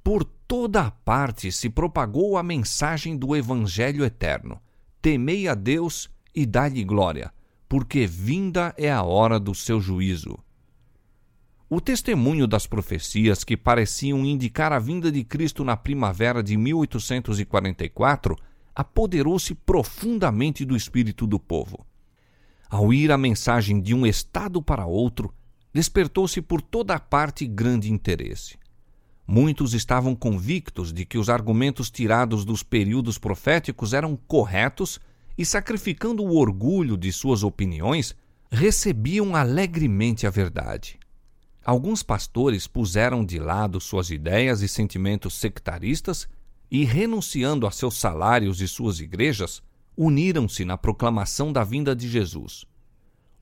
[0.02, 4.60] Por toda a parte se propagou a mensagem do Evangelho eterno.
[5.02, 7.32] Temei a Deus e dai-lhe glória,
[7.68, 10.38] porque vinda é a hora do seu juízo.
[11.68, 18.36] O testemunho das profecias que pareciam indicar a vinda de Cristo na primavera de 1844
[18.72, 21.84] apoderou-se profundamente do espírito do povo.
[22.68, 25.32] Ao ir a mensagem de um estado para outro,
[25.72, 28.56] despertou-se por toda a parte grande interesse.
[29.26, 35.00] Muitos estavam convictos de que os argumentos tirados dos períodos proféticos eram corretos
[35.36, 38.14] e, sacrificando o orgulho de suas opiniões,
[38.50, 40.98] recebiam alegremente a verdade.
[41.64, 46.28] Alguns pastores puseram de lado suas ideias e sentimentos sectaristas
[46.70, 49.62] e, renunciando a seus salários e suas igrejas,
[49.96, 52.64] uniram-se na proclamação da vinda de Jesus.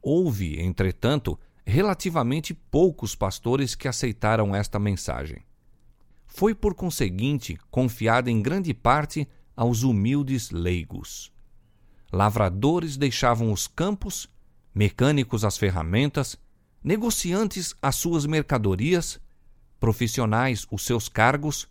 [0.01, 5.43] Houve, entretanto, relativamente poucos pastores que aceitaram esta mensagem
[6.35, 11.33] foi por conseguinte confiada em grande parte aos humildes leigos.
[12.13, 14.29] Lavradores deixavam os campos,
[14.75, 16.37] mecânicos as ferramentas,
[16.83, 19.21] negociantes as suas mercadorias,
[19.79, 21.69] profissionais os seus cargos.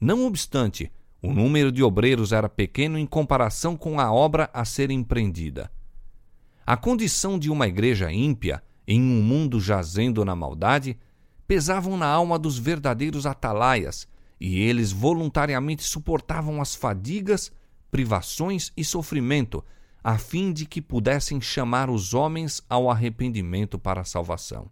[0.00, 0.90] Não obstante,
[1.22, 5.70] o número de obreiros era pequeno em comparação com a obra a ser empreendida.
[6.66, 10.98] A condição de uma igreja ímpia, em um mundo jazendo na maldade,
[11.46, 14.08] pesavam na alma dos verdadeiros atalaias,
[14.40, 17.52] e eles voluntariamente suportavam as fadigas,
[17.90, 19.62] privações e sofrimento,
[20.02, 24.70] a fim de que pudessem chamar os homens ao arrependimento para a salvação.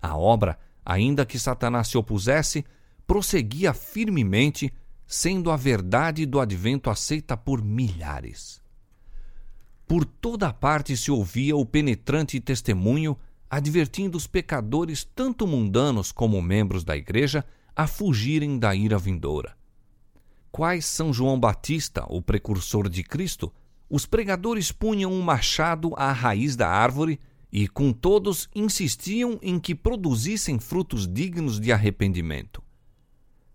[0.00, 2.64] A obra, ainda que Satanás se opusesse,
[3.06, 4.72] prosseguia firmemente,
[5.08, 8.60] sendo a verdade do advento aceita por milhares.
[9.86, 13.16] Por toda parte se ouvia o penetrante testemunho
[13.50, 17.42] advertindo os pecadores, tanto mundanos como membros da igreja,
[17.74, 19.56] a fugirem da ira vindoura.
[20.52, 23.50] Quais São João Batista, o precursor de Cristo,
[23.88, 27.18] os pregadores punham um machado à raiz da árvore
[27.50, 32.62] e, com todos, insistiam em que produzissem frutos dignos de arrependimento.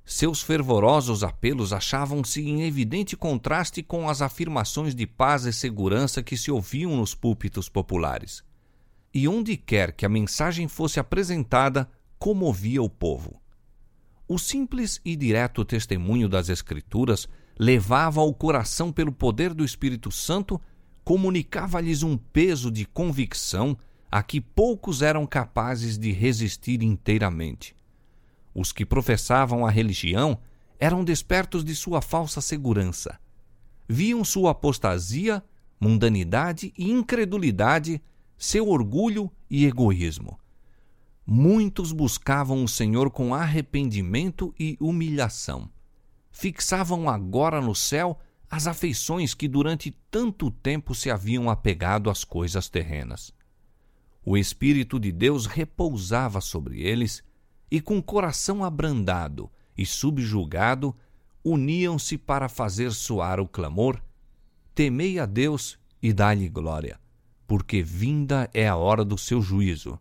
[0.05, 6.35] Seus fervorosos apelos achavam-se em evidente contraste com as afirmações de paz e segurança que
[6.35, 8.43] se ouviam nos púlpitos populares
[9.13, 13.39] e onde quer que a mensagem fosse apresentada, comovia o povo.
[14.27, 17.27] O simples e direto testemunho das Escrituras
[17.59, 20.59] levava ao coração pelo poder do Espírito Santo,
[21.03, 23.77] comunicava-lhes um peso de convicção
[24.09, 27.75] a que poucos eram capazes de resistir inteiramente.
[28.53, 30.39] Os que professavam a religião
[30.79, 33.19] eram despertos de sua falsa segurança.
[33.87, 35.43] Viam sua apostasia,
[35.79, 38.01] mundanidade e incredulidade
[38.37, 40.39] seu orgulho e egoísmo.
[41.25, 45.69] Muitos buscavam o Senhor com arrependimento e humilhação.
[46.29, 52.67] Fixavam agora no céu as afeições que durante tanto tempo se haviam apegado às coisas
[52.67, 53.33] terrenas.
[54.25, 57.23] O Espírito de Deus repousava sobre eles
[57.73, 60.95] e, com coração abrandado e subjugado,
[61.43, 64.01] uniam-se para fazer soar o clamor:
[64.73, 67.03] Temei a Deus e dá-lhe glória
[67.53, 69.99] porque vinda é a hora do seu juízo.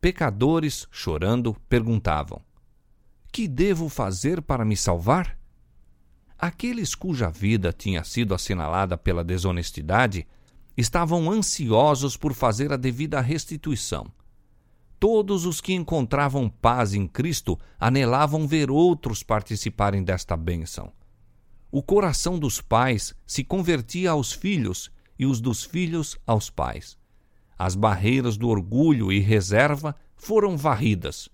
[0.00, 2.40] Pecadores, chorando, perguntavam:
[3.30, 5.38] Que devo fazer para me salvar?
[6.38, 10.26] Aqueles cuja vida tinha sido assinalada pela desonestidade
[10.76, 14.10] estavam ansiosos por fazer a devida restituição.
[15.00, 20.92] Todos os que encontravam paz em Cristo anelavam ver outros participarem desta bênção.
[21.72, 26.98] O coração dos pais se convertia aos filhos e os dos filhos aos pais.
[27.58, 31.30] As barreiras do orgulho e reserva foram varridas.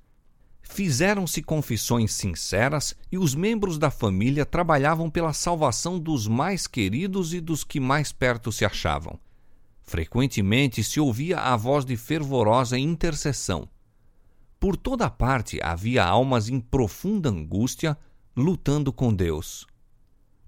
[0.63, 7.41] Fizeram-se confissões sinceras e os membros da família trabalhavam pela salvação dos mais queridos e
[7.41, 9.19] dos que mais perto se achavam.
[9.87, 13.69] Frequentemente se ouvia a voz de fervorosa intercessão.
[14.59, 17.97] Por toda parte havia almas em profunda angústia,
[18.37, 19.65] lutando com Deus.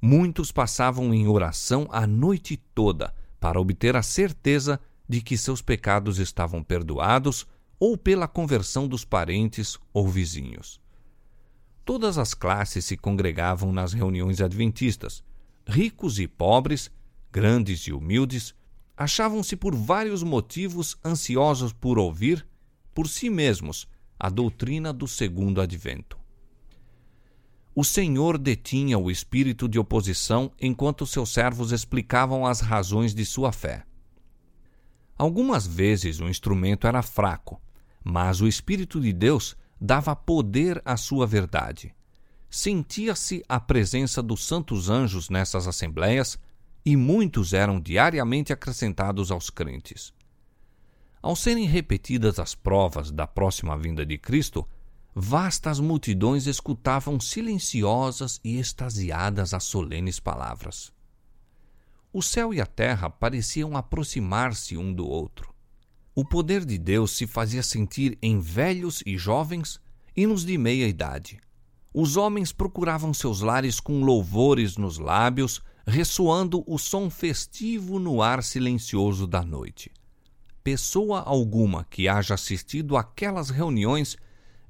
[0.03, 6.18] Muitos passavam em oração a noite toda, para obter a certeza de que seus pecados
[6.18, 7.47] estavam perdoados
[7.78, 10.80] ou pela conversão dos parentes ou vizinhos.
[11.84, 15.22] Todas as classes se congregavam nas reuniões adventistas.
[15.66, 16.91] Ricos e pobres,
[17.30, 18.55] grandes e humildes,
[18.99, 22.46] achavam-se por vários motivos ansiosos por ouvir,
[22.92, 23.88] por si mesmos,
[24.18, 26.18] a doutrina do segundo advento
[27.78, 33.53] o Senhor detinha o espírito de oposição enquanto seus servos explicavam as razões de sua
[33.53, 33.84] fé.
[35.16, 37.62] Algumas vezes o instrumento era fraco,
[38.03, 41.94] mas o Espírito de Deus dava poder à sua verdade.
[42.51, 46.36] Sentia-se a presença dos santos anjos nessas assembleias
[46.89, 50.11] e muitos eram diariamente acrescentados aos crentes.
[51.20, 54.66] Ao serem repetidas as provas da próxima vinda de Cristo,
[55.14, 60.91] vastas multidões escutavam silenciosas e extasiadas as solenes palavras.
[62.11, 65.55] O céu e a terra pareciam aproximar-se um do outro.
[66.14, 69.78] O poder de Deus se fazia sentir em velhos e jovens
[70.16, 71.39] e nos de meia idade,
[71.93, 78.43] os homens procuravam seus lares com louvores nos lábios, ressoando o som festivo no ar
[78.43, 79.91] silencioso da noite.
[80.62, 84.14] Pessoa alguma que haja assistido àquelas reuniões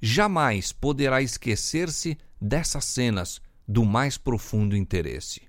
[0.01, 5.43] jamais poderá esquecer-se dessas cenas do mais profundo interesse.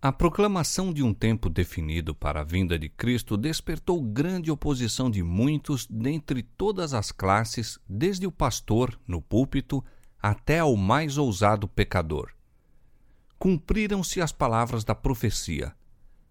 [0.00, 5.22] A proclamação de um tempo definido para a vinda de Cristo despertou grande oposição de
[5.22, 9.84] muitos dentre todas as classes, desde o pastor, no púlpito,
[10.20, 12.30] até ao mais ousado pecador.
[13.42, 15.74] Cumpriram-se as palavras da profecia.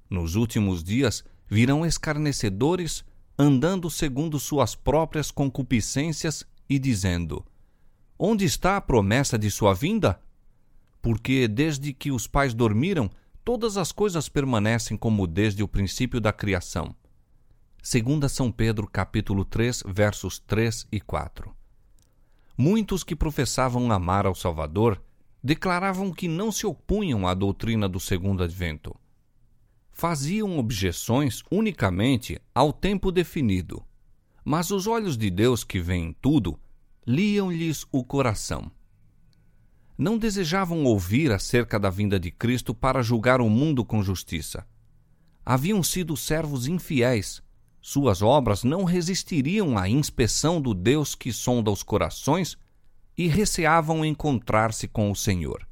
[0.09, 3.03] Nos últimos dias virão escarnecedores,
[3.37, 7.45] andando segundo suas próprias concupiscências e dizendo:
[8.17, 10.21] Onde está a promessa de sua vinda?
[11.01, 13.11] Porque desde que os pais dormiram,
[13.43, 16.95] todas as coisas permanecem como desde o princípio da criação.
[17.83, 21.53] Segunda São Pedro, capítulo 3, versos 3 e 4.
[22.57, 25.03] Muitos que professavam amar ao Salvador
[25.43, 28.95] declaravam que não se opunham à doutrina do segundo advento.
[29.91, 33.83] Faziam objeções unicamente ao tempo definido,
[34.43, 36.59] mas os olhos de Deus que veem tudo
[37.05, 38.71] liam-lhes o coração.
[39.97, 44.65] Não desejavam ouvir acerca da vinda de Cristo para julgar o mundo com justiça.
[45.45, 47.41] Haviam sido servos infiéis
[47.81, 52.55] suas obras não resistiriam à inspeção do Deus que sonda os corações
[53.21, 55.67] e receavam encontrar-se com o Senhor.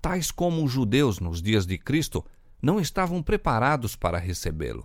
[0.00, 2.24] Tais como os judeus nos dias de Cristo
[2.60, 4.84] não estavam preparados para recebê-lo.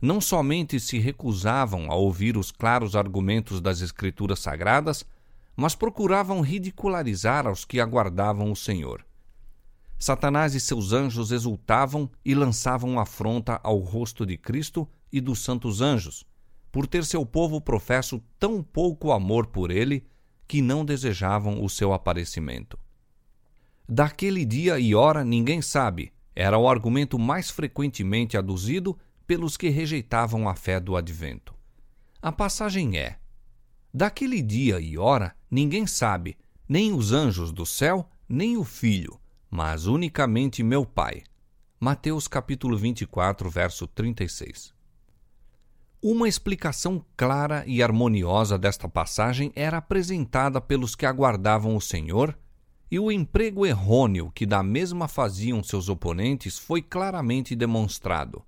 [0.00, 5.04] Não somente se recusavam a ouvir os claros argumentos das Escrituras Sagradas,
[5.56, 9.04] mas procuravam ridicularizar aos que aguardavam o Senhor.
[9.98, 15.80] Satanás e seus anjos exultavam e lançavam afronta ao rosto de Cristo e dos santos
[15.80, 16.24] anjos,
[16.70, 20.08] por ter seu povo professo tão pouco amor por ele
[20.50, 22.76] que não desejavam o seu aparecimento.
[23.88, 28.98] Daquele dia e hora ninguém sabe, era o argumento mais frequentemente aduzido
[29.28, 31.54] pelos que rejeitavam a fé do advento.
[32.20, 33.20] A passagem é:
[33.94, 36.36] Daquele dia e hora ninguém sabe,
[36.68, 41.22] nem os anjos do céu, nem o filho, mas unicamente meu Pai.
[41.78, 44.74] Mateus capítulo 24, verso 36.
[46.02, 52.38] Uma explicação clara e harmoniosa desta passagem era apresentada pelos que aguardavam o Senhor,
[52.90, 58.42] e o emprego errôneo que da mesma faziam seus oponentes foi claramente demonstrado.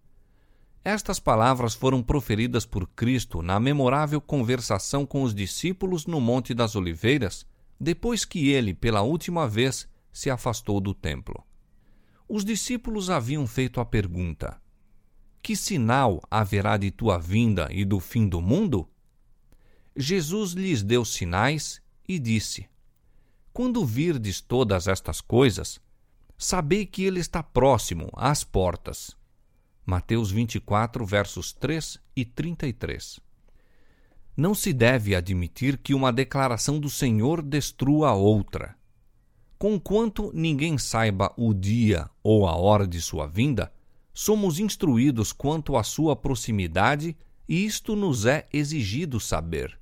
[0.82, 6.74] Estas palavras foram proferidas por Cristo na memorável conversação com os discípulos no Monte das
[6.74, 7.46] Oliveiras,
[7.78, 11.44] depois que ele, pela última vez, se afastou do templo.
[12.26, 14.61] Os discípulos haviam feito a pergunta:
[15.43, 18.88] que sinal haverá de tua vinda e do fim do mundo?
[19.97, 22.68] Jesus lhes deu sinais e disse:
[23.53, 25.80] Quando virdes todas estas coisas,
[26.38, 29.16] sabei que ele está próximo às portas.
[29.84, 33.18] Mateus 24, versos 3 e 33.
[34.36, 38.76] Não se deve admitir que uma declaração do Senhor destrua a outra.
[39.59, 43.72] Conquanto ninguém saiba o dia ou a hora de sua vinda,
[44.12, 47.16] somos instruídos quanto à sua proximidade
[47.48, 49.78] e isto nos é exigido saber.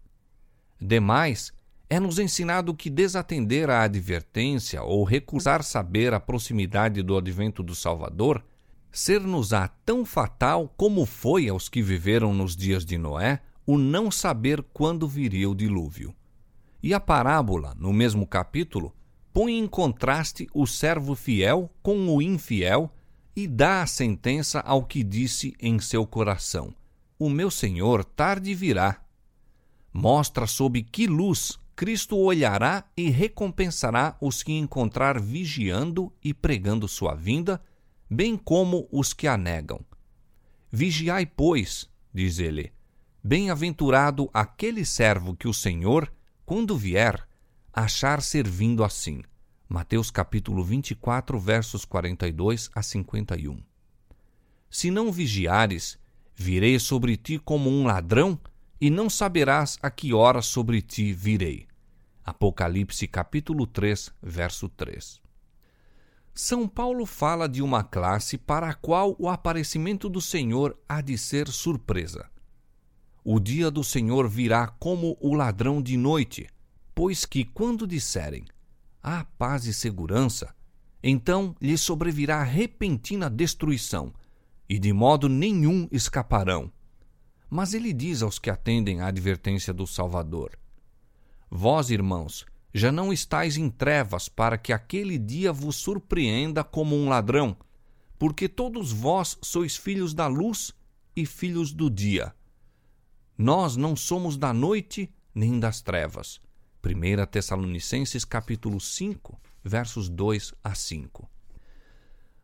[0.81, 1.53] Demais,
[1.89, 8.45] é-nos ensinado que desatender à advertência ou recusar saber a proximidade do advento do Salvador
[8.93, 14.65] ser-nos-á tão fatal como foi aos que viveram nos dias de Noé o não saber
[14.73, 16.15] quando viria o dilúvio.
[16.83, 18.95] E a parábola, no mesmo capítulo,
[19.33, 22.93] põe em contraste o servo fiel com o infiel
[23.41, 26.75] e dá a sentença ao que disse em seu coração:
[27.19, 29.03] O meu Senhor tarde virá.
[29.93, 37.15] Mostra sob que luz Cristo olhará e recompensará os que encontrar vigiando e pregando sua
[37.15, 37.63] vinda,
[38.11, 39.81] bem como os que a negam.
[40.71, 42.71] Vigiai, pois, diz ele,
[43.25, 46.13] bem-aventurado aquele servo que o Senhor,
[46.45, 47.27] quando vier,
[47.73, 49.23] achar servindo assim.
[49.73, 53.63] Mateus capítulo 24, versos 42 a 51.
[54.69, 55.97] Se não vigiares,
[56.35, 58.37] virei sobre ti como um ladrão,
[58.81, 61.69] e não saberás a que hora sobre ti virei.
[62.25, 65.23] Apocalipse capítulo 3, verso 3.
[66.35, 71.17] São Paulo fala de uma classe para a qual o aparecimento do Senhor há de
[71.17, 72.29] ser surpresa.
[73.23, 76.49] O dia do Senhor virá como o ladrão de noite,
[76.93, 78.45] pois que quando disserem
[79.03, 80.55] há paz e segurança,
[81.03, 84.13] então lhe sobrevirá repentina destruição,
[84.69, 86.71] e de modo nenhum escaparão.
[87.49, 90.57] Mas ele diz aos que atendem à advertência do Salvador:
[91.51, 97.09] Vós, irmãos, já não estais em trevas, para que aquele dia vos surpreenda como um
[97.09, 97.57] ladrão,
[98.19, 100.73] porque todos vós sois filhos da luz
[101.17, 102.33] e filhos do dia.
[103.37, 106.41] Nós não somos da noite nem das trevas.
[106.83, 111.31] 1 Tessalonicenses capítulo 5, versos 2 a 5.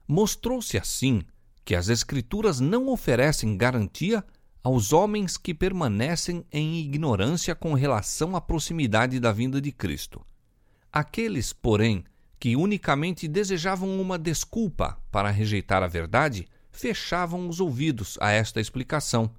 [0.06, 1.22] Mostrou-se assim
[1.64, 4.22] que as Escrituras não oferecem garantia
[4.62, 10.24] aos homens que permanecem em ignorância com relação à proximidade da vinda de Cristo.
[10.92, 12.04] Aqueles, porém,
[12.38, 19.30] que unicamente desejavam uma desculpa para rejeitar a verdade, fechavam os ouvidos a esta explicação,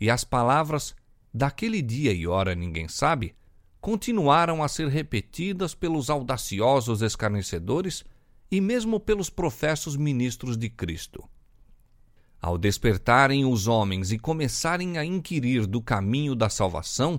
[0.00, 0.94] e as palavras
[1.34, 3.34] daquele dia e hora ninguém sabe
[3.88, 8.04] continuaram a ser repetidas pelos audaciosos escarnecedores
[8.50, 11.26] e mesmo pelos professos ministros de Cristo.
[12.38, 17.18] Ao despertarem os homens e começarem a inquirir do caminho da salvação,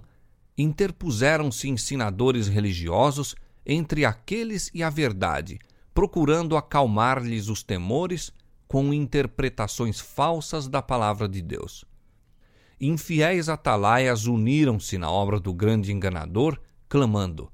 [0.56, 3.34] interpuseram-se ensinadores religiosos
[3.66, 5.58] entre aqueles e a verdade,
[5.92, 8.32] procurando acalmar-lhes os temores
[8.68, 11.89] com interpretações falsas da palavra de Deus
[12.80, 17.52] infiéis atalaias uniram-se na obra do grande enganador, clamando: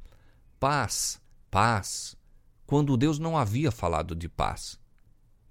[0.59, 2.15] Paz, paz,
[2.65, 4.79] quando Deus não havia falado de paz.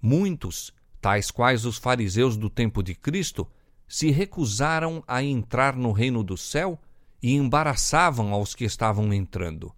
[0.01, 3.47] Muitos, tais quais os fariseus do tempo de Cristo,
[3.87, 6.79] se recusaram a entrar no reino do céu
[7.21, 9.73] e embaraçavam aos que estavam entrando.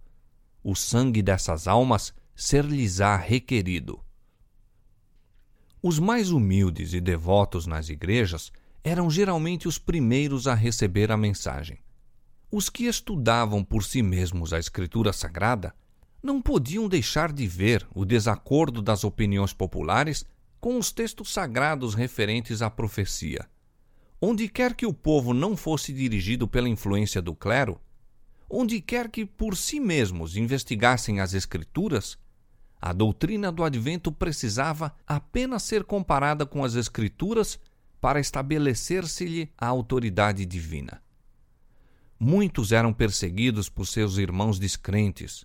[0.62, 4.00] O sangue dessas almas ser-lhes-á requerido.
[5.82, 8.52] Os mais humildes e devotos nas igrejas
[8.82, 11.78] eram geralmente os primeiros a receber a mensagem.
[12.50, 15.74] Os que estudavam por si mesmos a Escritura Sagrada
[16.22, 20.24] não podiam deixar de ver o desacordo das opiniões populares
[20.60, 23.48] com os textos sagrados referentes à profecia.
[24.20, 27.80] Onde quer que o povo não fosse dirigido pela influência do clero,
[28.50, 32.18] onde quer que por si mesmos investigassem as Escrituras,
[32.80, 37.60] a doutrina do advento precisava apenas ser comparada com as Escrituras
[38.00, 41.02] para estabelecer-se-lhe a autoridade divina.
[42.18, 45.44] Muitos eram perseguidos por seus irmãos descrentes.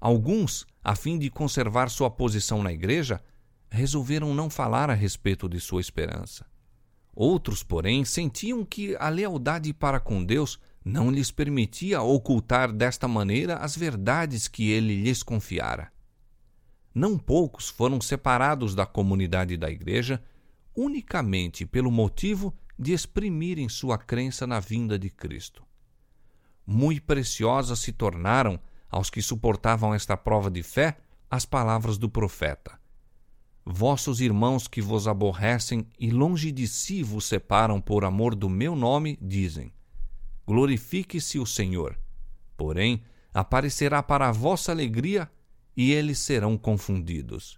[0.00, 3.22] Alguns, a fim de conservar sua posição na igreja,
[3.70, 6.46] resolveram não falar a respeito de sua esperança.
[7.14, 13.56] Outros, porém, sentiam que a lealdade para com Deus não lhes permitia ocultar desta maneira
[13.56, 15.90] as verdades que ele lhes confiara.
[16.94, 20.22] Não poucos foram separados da comunidade da igreja
[20.78, 25.64] unicamente pelo motivo de exprimirem sua crença na vinda de Cristo.
[26.64, 30.96] Muito preciosas se tornaram, aos que suportavam esta prova de fé,
[31.28, 32.78] as palavras do profeta:
[33.66, 38.76] Vossos irmãos que vos aborrecem e longe de si vos separam por amor do meu
[38.76, 39.72] nome, dizem:
[40.46, 41.98] Glorifique-se o Senhor.
[42.56, 43.02] Porém,
[43.34, 45.28] aparecerá para a vossa alegria
[45.76, 47.57] e eles serão confundidos.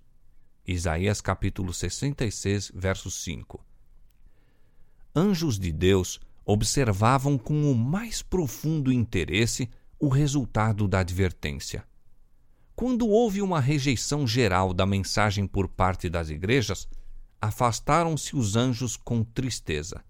[0.73, 3.61] Isaías capítulo 66, verso 5.
[5.13, 9.69] Anjos de Deus observavam com o mais profundo interesse
[9.99, 11.83] o resultado da advertência.
[12.77, 16.87] Quando houve uma rejeição geral da mensagem por parte das igrejas,
[17.41, 20.05] afastaram-se os anjos com tristeza.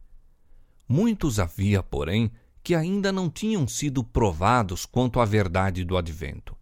[0.86, 2.30] Muitos havia, porém,
[2.62, 6.54] que ainda não tinham sido provados quanto à verdade do advento.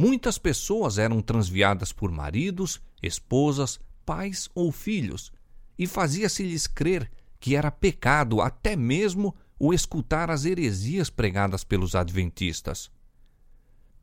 [0.00, 5.30] Muitas pessoas eram transviadas por maridos, esposas, pais ou filhos,
[5.78, 12.90] e fazia-se-lhes crer que era pecado até mesmo o escutar as heresias pregadas pelos adventistas.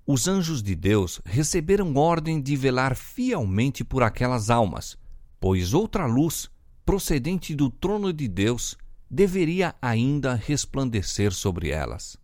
[0.05, 4.95] Os anjos de Deus receberam ordem de velar fielmente por aquelas almas,
[5.39, 6.47] pois outra luz,
[6.85, 8.77] procedente do trono de Deus,
[9.09, 12.17] deveria ainda resplandecer sobre elas.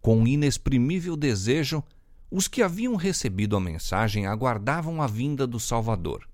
[0.00, 1.84] Com inexprimível desejo,
[2.34, 6.26] os que haviam recebido a mensagem aguardavam a vinda do Salvador.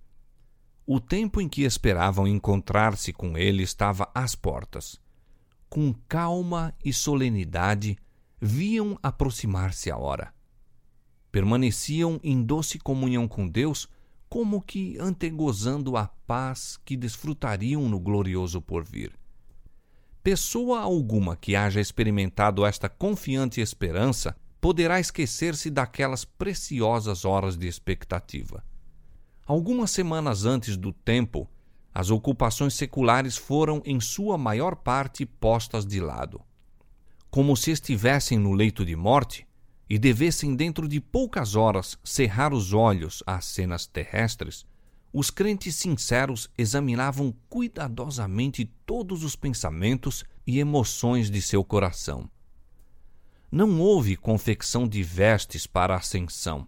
[0.86, 5.00] O tempo em que esperavam encontrar-se com ele estava às portas.
[5.68, 7.98] Com calma e solenidade,
[8.40, 10.32] viam aproximar-se a hora.
[11.32, 13.88] Permaneciam em doce comunhão com Deus,
[14.28, 19.18] como que antegozando a paz que desfrutariam no glorioso porvir.
[20.22, 28.64] Pessoa alguma que haja experimentado esta confiante esperança poderá esquecer-se daquelas preciosas horas de expectativa.
[29.46, 31.48] Algumas semanas antes do tempo,
[31.94, 36.40] as ocupações seculares foram, em sua maior parte, postas de lado.
[37.30, 39.46] Como se estivessem no leito de morte
[39.88, 44.66] e devessem, dentro de poucas horas, cerrar os olhos às cenas terrestres,
[45.12, 52.28] os crentes sinceros examinavam cuidadosamente todos os pensamentos e emoções de seu coração
[53.50, 56.66] não houve confecção de vestes para a ascensão.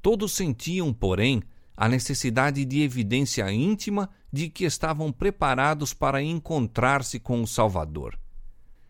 [0.00, 1.42] Todos sentiam, porém,
[1.76, 8.18] a necessidade de evidência íntima de que estavam preparados para encontrar-se com o Salvador.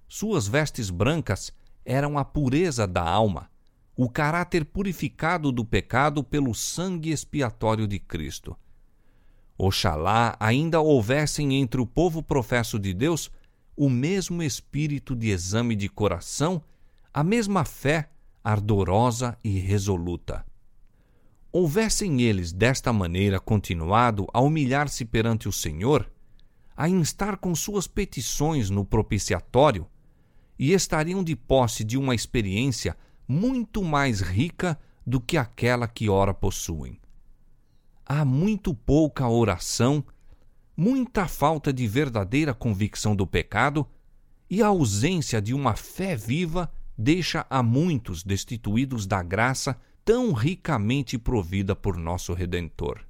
[0.08, 1.52] Suas vestes brancas
[1.84, 3.50] eram a pureza da alma,
[3.96, 8.56] o caráter purificado do pecado pelo sangue expiatório de Cristo.
[9.56, 13.30] Oxalá ainda houvessem entre o povo professo de Deus
[13.76, 16.62] o mesmo espírito de exame de coração,
[17.14, 18.08] a mesma fé
[18.42, 20.44] ardorosa e resoluta.
[21.52, 26.10] Houvessem eles desta maneira continuado a humilhar-se perante o Senhor,
[26.74, 29.86] a instar com suas petições no propiciatório,
[30.58, 32.96] e estariam de posse de uma experiência
[33.28, 36.98] muito mais rica do que aquela que ora possuem.
[38.06, 40.04] Há muito pouca oração,
[40.76, 43.86] muita falta de verdadeira convicção do pecado
[44.48, 51.16] e a ausência de uma fé viva deixa a muitos destituídos da graça tão ricamente
[51.16, 53.00] provida por nosso Redentor.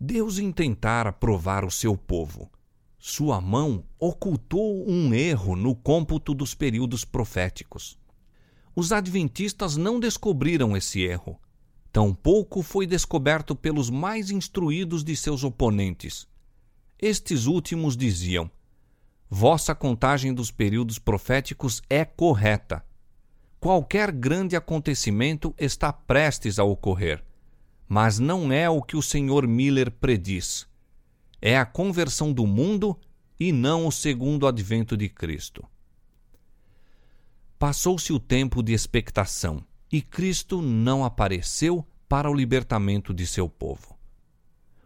[0.00, 2.50] Deus intentara provar o seu povo.
[2.98, 7.98] Sua mão ocultou um erro no cômputo dos períodos proféticos.
[8.74, 11.38] Os adventistas não descobriram esse erro.
[11.92, 16.26] Tampouco foi descoberto pelos mais instruídos de seus oponentes.
[16.98, 18.50] Estes últimos diziam:
[19.34, 22.84] Vossa contagem dos períodos proféticos é correta.
[23.58, 27.24] Qualquer grande acontecimento está prestes a ocorrer,
[27.88, 29.48] mas não é o que o Sr.
[29.48, 30.68] Miller prediz.
[31.40, 32.94] É a conversão do mundo
[33.40, 35.64] e não o segundo advento de Cristo.
[37.58, 43.96] Passou-se o tempo de expectação e Cristo não apareceu para o libertamento de seu povo.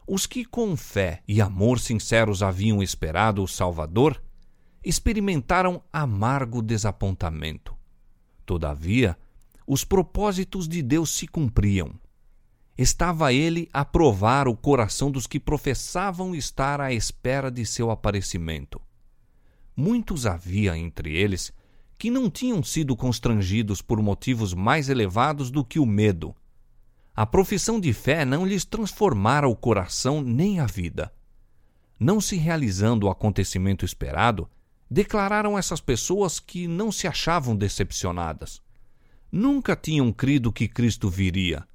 [0.07, 4.23] Os que com fé e amor sinceros haviam esperado o Salvador
[4.87, 7.75] experimentaram amargo desapontamento.
[8.47, 9.19] Todavia,
[9.67, 11.93] os propósitos de Deus se cumpriam.
[12.79, 18.81] Estava ele a provar o coração dos que professavam estar à espera de seu aparecimento.
[19.77, 21.53] Muitos havia entre eles
[21.99, 26.33] que não tinham sido constrangidos por motivos mais elevados do que o medo.
[27.13, 31.13] A profissão de fé não lhes transformara o coração nem a vida.
[31.99, 34.49] Não se realizando o acontecimento esperado,
[34.91, 38.61] declararam essas pessoas que não se achavam decepcionadas.
[39.31, 41.67] Nunca tinham crido que Cristo viria.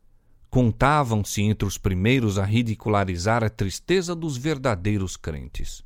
[0.49, 5.83] Contavam-se entre os primeiros a ridicularizar a tristeza dos verdadeiros crentes.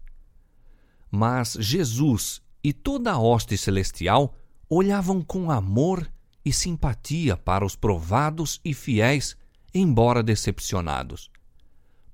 [1.12, 4.36] Mas Jesus e toda a hoste celestial
[4.70, 6.12] olhavam com amor
[6.44, 9.36] e simpatia para os provados e fiéis,
[9.74, 11.30] embora decepcionados.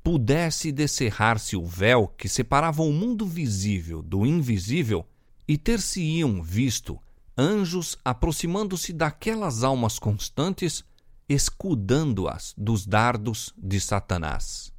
[0.04, 5.06] Pudesse descerrar-se o véu que separava o mundo visível do invisível
[5.48, 7.00] e ter-se-iam visto
[7.38, 10.84] anjos aproximando-se daquelas almas constantes,
[11.30, 14.71] escudando-as dos dardos de Satanás.